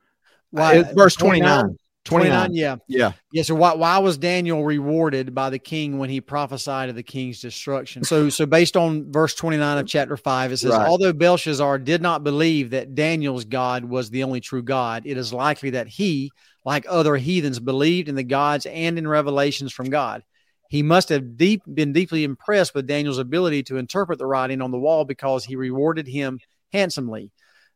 [0.51, 1.61] why- verse 29.
[1.61, 1.79] 29?
[2.09, 2.55] 29.
[2.55, 2.77] Yeah.
[2.87, 3.13] Yeah.
[3.33, 3.43] Yeah.
[3.43, 7.41] So why why was Daniel rewarded by the king when he prophesied of the king's
[7.41, 8.05] destruction?
[8.05, 10.89] So so based on verse 29 of chapter 5, it says, Right.
[10.89, 15.33] Although Belshazzar did not believe that Daniel's God was the only true God, it is
[15.33, 16.31] likely that he,
[16.65, 20.23] like other heathens, believed in the gods and in revelations from God.
[20.69, 24.71] He must have deep been deeply impressed with Daniel's ability to interpret the writing on
[24.71, 26.41] the wall because he rewarded him
[26.73, 27.31] handsomely.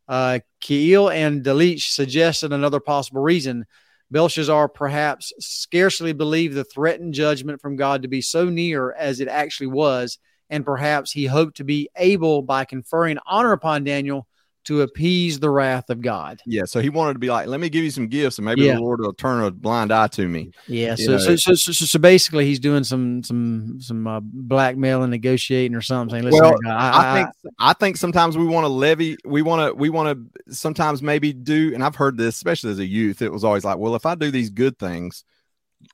[0.09, 3.65] Uh, Keil and Delitzsch suggested another possible reason.
[4.13, 9.29] Belshazzar perhaps scarcely believed the threatened judgment from God to be so near as it
[9.29, 10.19] actually was,
[10.51, 14.29] and perhaps he hoped to be able, by conferring honor upon Daniel,
[14.65, 16.41] to appease the wrath of God.
[16.47, 16.63] Yeah.
[16.67, 18.75] So he wanted to be like, let me give you some gifts and maybe Yeah.
[18.77, 20.53] the Lord will turn a blind eye to me.
[20.69, 25.03] Yeah, You so so, so so so basically, he's doing some some some uh, blackmail
[25.03, 26.23] and negotiating or something.
[26.23, 29.75] Listen, Well, I, I think I think sometimes we want to levy, we want to
[29.75, 33.21] we want to sometimes maybe do, and I've heard this, especially as a youth.
[33.23, 35.25] It was always like, well, if I do these good things,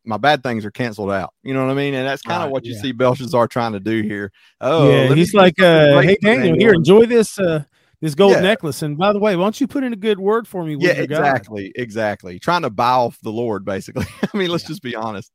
[0.05, 1.33] my bad things are canceled out.
[1.43, 1.95] You know what I mean?
[1.95, 2.83] And that's kind of Right, what you yeah.
[2.83, 4.31] see Belshazzar trying to do here.
[4.61, 7.65] Oh, yeah, he's like, uh, "Hey Daniel, Daniel." here, enjoy this uh,
[8.01, 8.41] this gold Yeah.
[8.41, 10.77] necklace, and by the way, why don't you put in a good word for me
[10.77, 12.39] with yeah, your God?" exactly, exactly.
[12.39, 14.07] Trying to buy off the Lord, basically.
[14.35, 15.33] I mean, let's just be honest.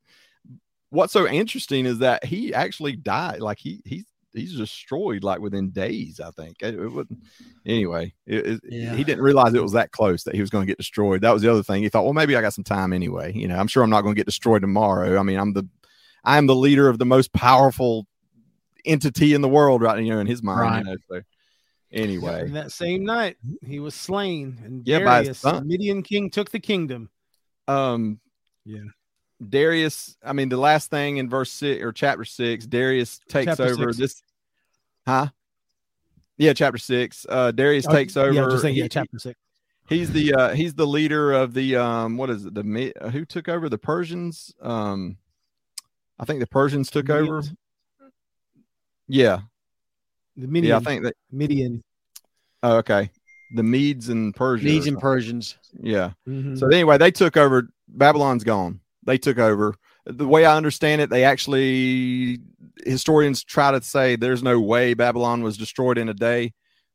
[0.89, 3.39] What's so interesting is that he actually died.
[3.41, 6.20] Like he he's he's destroyed like within days.
[6.20, 7.20] I think it, it wouldn't.
[7.66, 8.95] Anyway, it, it- Yeah.
[8.95, 11.22] he didn't realize it was that close that he was going to get destroyed.
[11.22, 11.84] That was the other thing.
[11.84, 13.34] He thought, well, maybe I got some time anyway.
[13.34, 15.18] You know, I'm sure I'm not going to get destroyed tomorrow.
[15.20, 15.68] I mean, I'm the
[16.24, 18.07] I am the leader of the most powerful
[18.86, 20.01] entity in the world, right?
[20.03, 20.59] You know, in his mind.
[20.61, 20.78] Right.
[20.80, 21.22] You know, so
[21.94, 22.41] anyway.
[22.41, 25.68] And that same night, he was slain, and Yeah, by Darius, son.
[25.68, 27.10] Midian king, took the kingdom.
[27.68, 28.20] um
[28.66, 28.80] Yeah.
[29.50, 33.64] darius i mean the last thing in verse six or chapter six darius takes Chapter
[33.66, 33.98] over six.
[33.98, 34.22] this
[35.06, 35.28] huh
[36.38, 39.38] yeah chapter six uh darius Oh, takes over Yeah, just saying, yeah, chapter six.
[39.89, 43.50] he's the uh he's the leader of the um what is it the who took
[43.50, 45.18] over the persians um
[46.20, 47.44] i think the persians took over
[49.10, 49.39] yeah
[50.36, 50.70] The Midian.
[50.72, 51.84] yeah i think that Midian.
[52.64, 53.10] oh, okay
[53.56, 55.58] the medes and persians Medes and Persians.
[55.82, 56.58] yeah Mhm.
[56.58, 57.70] So anyway, they took over.
[57.88, 58.80] Babylon's gone.
[59.06, 59.76] They took over.
[60.08, 62.40] The way I understand it, they actually
[62.84, 66.54] historians try to say there's no way Babylon was destroyed in a day,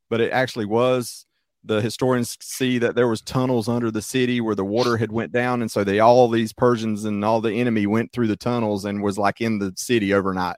[0.09, 1.25] but it actually was.
[1.63, 5.31] The historians see that there was tunnels under the city where the water had went
[5.31, 8.83] down, and so they all these Persians and all the enemy went through the tunnels
[8.85, 10.57] and was like in the city overnight,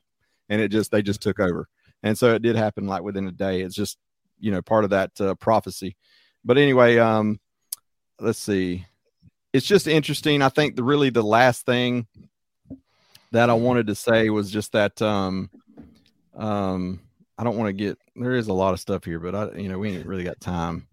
[0.49, 1.67] and it just they just took over,
[2.03, 3.61] and so it did happen like within a day.
[3.61, 3.97] It's just
[4.39, 5.95] you know part of that uh, prophecy.
[6.43, 7.39] But anyway, um,
[8.19, 8.85] let's see.
[9.53, 10.41] It's just interesting.
[10.41, 12.07] I think the really the last thing
[13.31, 15.49] that i wanted to say was just that um
[16.35, 16.99] um
[17.37, 19.69] i don't want to get there is a lot of stuff here but i you
[19.69, 20.85] know we ain't really got time.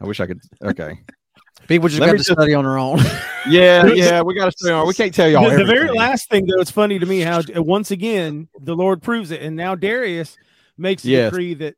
[0.00, 0.98] I wish i could okay.
[1.68, 2.98] People just Let got to just- study on their own.
[3.48, 6.46] yeah yeah we gotta study on we can't tell y'all the, the very last thing,
[6.46, 10.36] though, it's funny to me how once again the Lord proves it, and now Darius
[10.78, 11.30] makes a Yes.
[11.30, 11.76] decree that,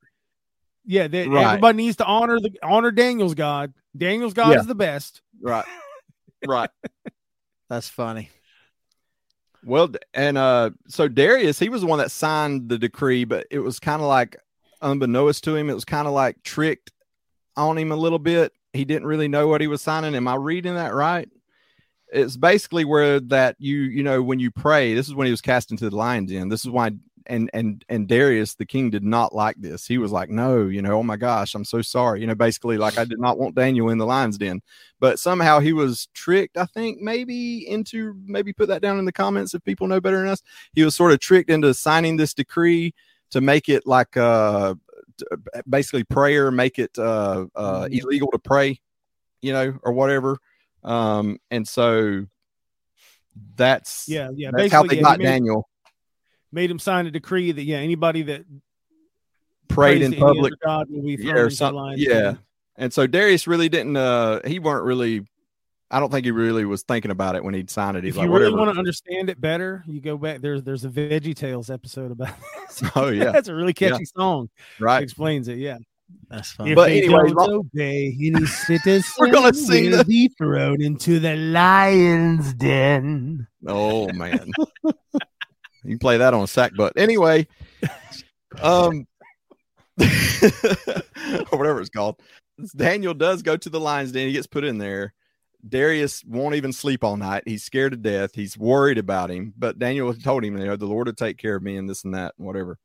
[0.85, 1.47] yeah, that Right.
[1.47, 3.73] everybody needs to honor the honor Daniel's God.
[3.97, 4.61] Daniel's God Yeah.
[4.61, 5.21] is the best.
[5.41, 5.65] right
[6.47, 6.71] right
[7.69, 8.31] That's funny.
[9.65, 13.61] Well, and uh, so Darius, he was the one that signed the decree, but it
[13.61, 14.37] was kind of like
[14.83, 16.93] unbeknownst to him, it was kind of like tricked
[17.57, 18.53] on him a little bit.
[18.75, 20.15] He didn't really know what he was signing.
[20.15, 21.29] Am I reading that right?
[22.13, 25.41] It's basically where that you, you know, when you pray, this is when he was
[25.41, 26.49] cast into the lion's den.
[26.51, 26.91] This is why,
[27.27, 29.87] and and and Darius the king did not like this.
[29.87, 32.21] He was like, no, you know, oh my gosh, I'm so sorry.
[32.21, 34.61] You know, basically like I did not want Daniel in the lion's den
[35.05, 39.13] but somehow he was tricked i think maybe into maybe put that down in the
[39.13, 42.33] comments if people know better than us he was sort of tricked into signing this
[42.33, 42.95] decree
[43.31, 44.75] to make it like uh
[45.69, 48.81] basically prayer make it uh uh illegal to pray
[49.43, 50.39] you know or whatever
[50.83, 52.25] um and so
[53.57, 54.51] that's Yeah, yeah.
[54.55, 55.69] that's how they yeah, got made, daniel
[56.55, 58.45] made him sign a decree that yeah, anybody that
[59.69, 62.09] prayed in to any other public God will be Yeah, or into some- lion's yeah.
[62.21, 62.39] den.
[62.77, 65.27] and so darius really didn't uh he weren't really
[65.91, 68.19] i don't think he really was thinking about it when he'd signed it he's If
[68.19, 70.41] like you really whatever want to understand it better, you go back.
[70.41, 72.35] There's there's a Veggie Tales episode about
[72.69, 72.83] this.
[72.97, 73.91] oh yeah That's a really Yeah.
[73.91, 74.49] catchy song.
[74.81, 75.59] right Explains it.
[75.59, 75.79] Yeah.
[76.29, 76.75] That's If funny.
[76.75, 80.83] But they anyway, don't lo- obey, any citizen We're gonna sing will the- be thrown
[80.83, 83.47] into the lion's den.
[83.67, 84.51] Oh man.
[85.85, 86.95] You can play that on a sack butt.
[86.97, 87.47] Anyway,
[88.63, 89.07] um
[90.01, 92.21] or whatever it's called.
[92.77, 94.27] Daniel does go to the lion's den.
[94.27, 95.13] He gets put in there.
[95.67, 97.45] Darius won't even sleep all night.
[97.47, 98.35] He's scared to death.
[98.35, 99.55] He's worried about him.
[99.57, 102.05] But Daniel told him, you know, the Lord will take care of me and this
[102.05, 102.79] and that and whatever.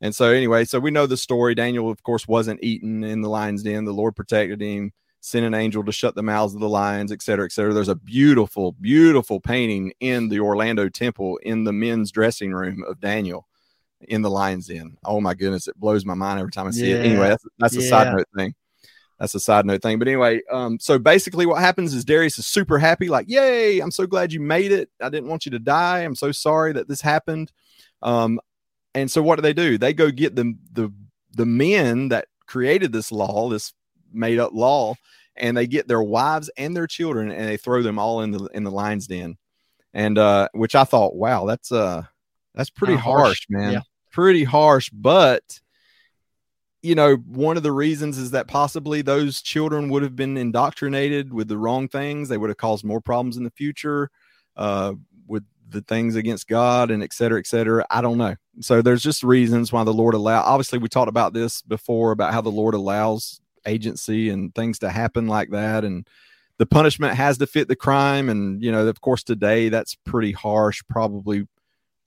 [0.00, 1.54] And so anyway, so we know the story.
[1.54, 3.84] Daniel, of course, wasn't eaten in the lion's den.
[3.84, 4.92] The Lord protected him,
[5.26, 7.72] send an angel to shut the mouths of the lions, et cetera, et cetera.
[7.72, 13.00] There's a beautiful, beautiful painting in the Orlando temple in the men's dressing room of
[13.00, 13.48] Daniel
[14.02, 14.98] in the lion's den.
[15.02, 16.96] Oh my goodness, it blows my mind every time I see Yeah.
[16.96, 17.06] it.
[17.06, 18.54] Anyway, that's, that's a side note thing.
[19.18, 19.98] That's a side note thing.
[19.98, 23.92] But anyway, um, so basically what happens is Darius is super happy, like, yay, I'm
[23.92, 24.90] so glad you made it.
[25.00, 26.00] I didn't want you to die.
[26.00, 27.50] I'm so sorry that this happened.
[28.02, 28.40] Um,
[28.94, 29.78] and so what do they do?
[29.78, 30.92] They go get the the
[31.32, 33.72] the men that created this law, this
[34.14, 34.94] made up law,
[35.36, 38.44] and they get their wives and their children and they throw them all in the
[38.54, 39.36] in the lion's den.
[39.92, 42.04] And uh which I thought, wow, that's uh
[42.54, 43.22] that's pretty harsh.
[43.22, 43.72] harsh, man.
[43.72, 43.80] Yeah.
[44.12, 45.60] Pretty harsh, but
[46.82, 51.32] you know, one of the reasons is that possibly those children would have been indoctrinated
[51.32, 52.28] with the wrong things.
[52.28, 54.10] They would have caused more problems in the future
[54.54, 54.92] uh,
[55.26, 57.86] with the things against God and et cetera, et cetera.
[57.90, 58.36] I don't know.
[58.60, 60.42] So there's just reasons why the Lord allow.
[60.42, 64.90] Obviously, we talked about this before about how the Lord allows agency and things to
[64.90, 66.06] happen like that, and
[66.58, 68.28] the punishment has to fit the crime.
[68.28, 70.82] And you know, of course, today that's pretty harsh.
[70.88, 71.46] Probably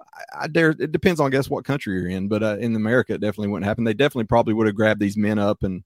[0.02, 3.14] I, I dare it depends on guess what country you're in, but uh, in America
[3.14, 3.84] it definitely wouldn't happen.
[3.84, 5.84] They definitely probably would have grabbed these men up and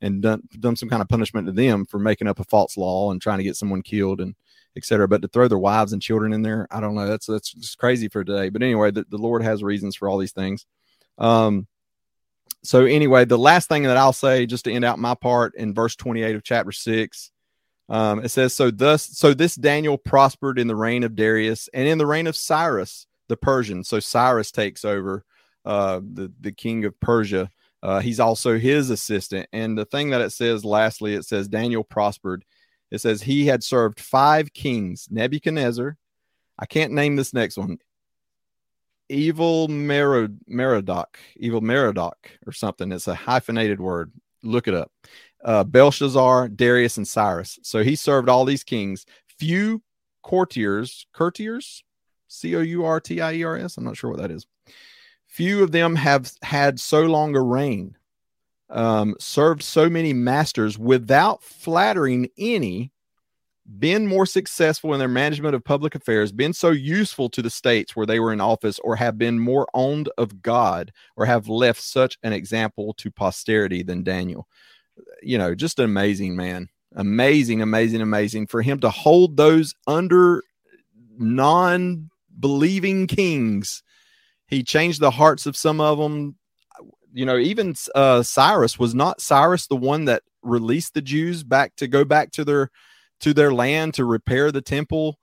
[0.00, 3.10] and done done some kind of punishment to them for making up a false law
[3.10, 4.34] and trying to get someone killed and
[4.76, 5.06] etc.
[5.06, 7.06] But to throw their wives and children in there, I don't know.
[7.06, 8.48] That's that's just crazy for today.
[8.48, 10.66] But anyway, the, the Lord has reasons for all these things.
[11.18, 11.66] Um.
[12.64, 15.74] So anyway, the last thing that I'll say, just to end out my part, in
[15.74, 17.30] verse 28 of chapter six,
[17.88, 21.88] um, it says, "So thus, so this Daniel prospered in the reign of Darius and
[21.88, 23.82] in the reign of Cyrus the Persian.
[23.82, 25.24] So Cyrus takes over,
[25.64, 27.50] uh, the the king of Persia.
[27.82, 29.48] Uh, he's also his assistant.
[29.52, 32.44] And the thing that it says, lastly, it says Daniel prospered.
[32.90, 35.96] It says he had served five kings: Nebuchadnezzar.
[36.58, 37.78] I can't name this next one.
[39.12, 42.90] Evil Merod- Merodach, Evil Merodach, or something.
[42.90, 44.12] It's a hyphenated word.
[44.42, 44.90] Look it up.
[45.44, 47.58] Uh, Belshazzar, Darius, and Cyrus.
[47.62, 49.04] So he served all these kings.
[49.38, 49.82] Few
[50.22, 51.84] courtiers, courtiers,
[52.28, 53.76] C O U R T I E R S.
[53.76, 54.46] I'm not sure what that is.
[55.26, 57.96] Few of them have had so long a reign,
[58.70, 62.91] um, served so many masters without flattering any,
[63.78, 67.94] been more successful in their management of public affairs, been so useful to the states
[67.94, 71.80] where they were in office, or have been more owned of God, or have left
[71.80, 74.48] such an example to posterity than Daniel.
[75.22, 76.68] You know, just an amazing man.
[76.94, 80.42] Amazing, amazing, amazing for him to hold those under
[81.16, 83.82] non believing kings.
[84.46, 86.36] He changed the hearts of some of them.
[87.14, 91.76] You know, even uh, Cyrus was not Cyrus the one that released the Jews back
[91.76, 92.70] to go back to their
[93.22, 95.18] to their land to repair the temple.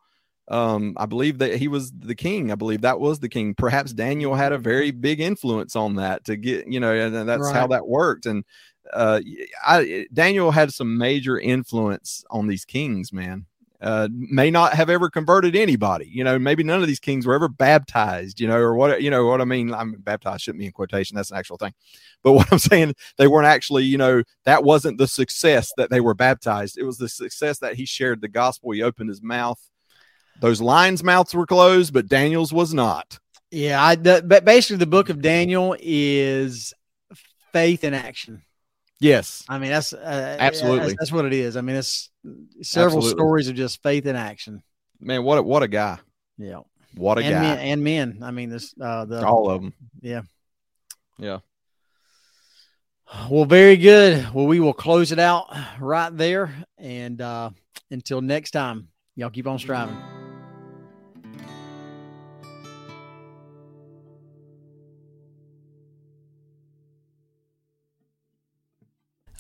[0.48, 2.52] Um, I believe that he was the king.
[2.52, 3.54] I believe that was the king.
[3.54, 7.52] Perhaps Daniel had a very big influence on that to get, you know, and that's
[7.52, 8.26] how that worked.
[8.26, 8.44] And
[8.92, 9.22] uh,
[9.64, 13.46] I, Daniel had some major influence on these kings, man
[13.82, 16.10] uh, may not have ever converted anybody.
[16.12, 18.40] You know, maybe none of these kings were ever baptized.
[18.40, 19.74] You know, or what you know what I mean.
[19.74, 21.16] I'm baptized shouldn't be in quotation.
[21.16, 21.74] That's an actual thing.
[22.24, 23.86] But what I'm saying, they weren't actually.
[23.86, 26.78] You know, that wasn't the success that they were baptized.
[26.78, 28.72] It was the success that he shared the gospel.
[28.72, 29.60] He opened his mouth.
[30.42, 33.20] Those lions' mouths were closed, but Daniel's was not.
[33.52, 36.74] Yeah, I the, but basically the book of Daniel is
[37.52, 38.44] faith in action.
[39.02, 40.80] Yes, I mean that's uh, Absolutely.
[40.88, 41.56] that's, that's what it is.
[41.58, 42.10] I mean it's
[42.62, 43.12] several Absolutely.
[43.12, 44.62] stories of just faith in action.
[45.00, 45.24] man.
[45.24, 46.00] What a, what a guy.
[46.38, 46.60] Yeah,
[46.96, 47.42] What a and guy.
[47.42, 48.20] men and men.
[48.22, 49.74] I mean this uh, the All of them.
[50.02, 50.22] yeah.
[51.18, 51.40] Yeah.
[53.30, 54.34] Well, very good.
[54.34, 55.48] Well, we will close it out
[55.80, 57.50] right there, and uh,
[57.90, 59.98] until next time, y'all keep on striving.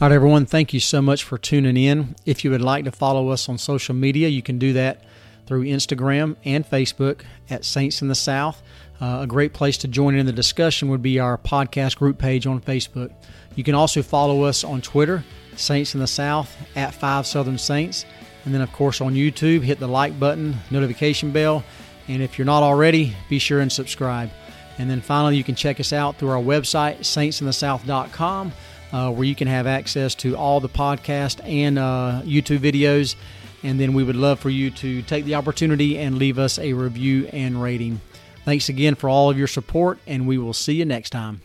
[0.01, 0.45] All right, everyone.
[0.45, 2.15] Thank you so much for tuning in.
[2.25, 5.03] If you would like to follow us on social media, you can do that
[5.45, 8.61] through Instagram and Facebook at Saints in the South.
[9.01, 12.47] Uh, a great place to join in the discussion would be our podcast group page
[12.47, 13.11] on Facebook.
[13.55, 15.21] You can also follow us on Twitter,
[15.57, 18.05] Saints in the South, at Five Southern Saints.
[18.45, 21.61] And then, of course, on YouTube, hit the like button, notification bell.
[22.07, 24.29] And if you're not already, be sure and subscribe.
[24.77, 28.53] And then finally, you can check us out through our website, saintsinthesouth.com,
[28.91, 33.15] uh, where you can have access to all the podcast and uh, YouTube videos.
[33.63, 36.73] And then we would love for you to take the opportunity and leave us a
[36.73, 37.99] review and rating.
[38.45, 41.41] Thanks again for all of your support, and we will see you next time.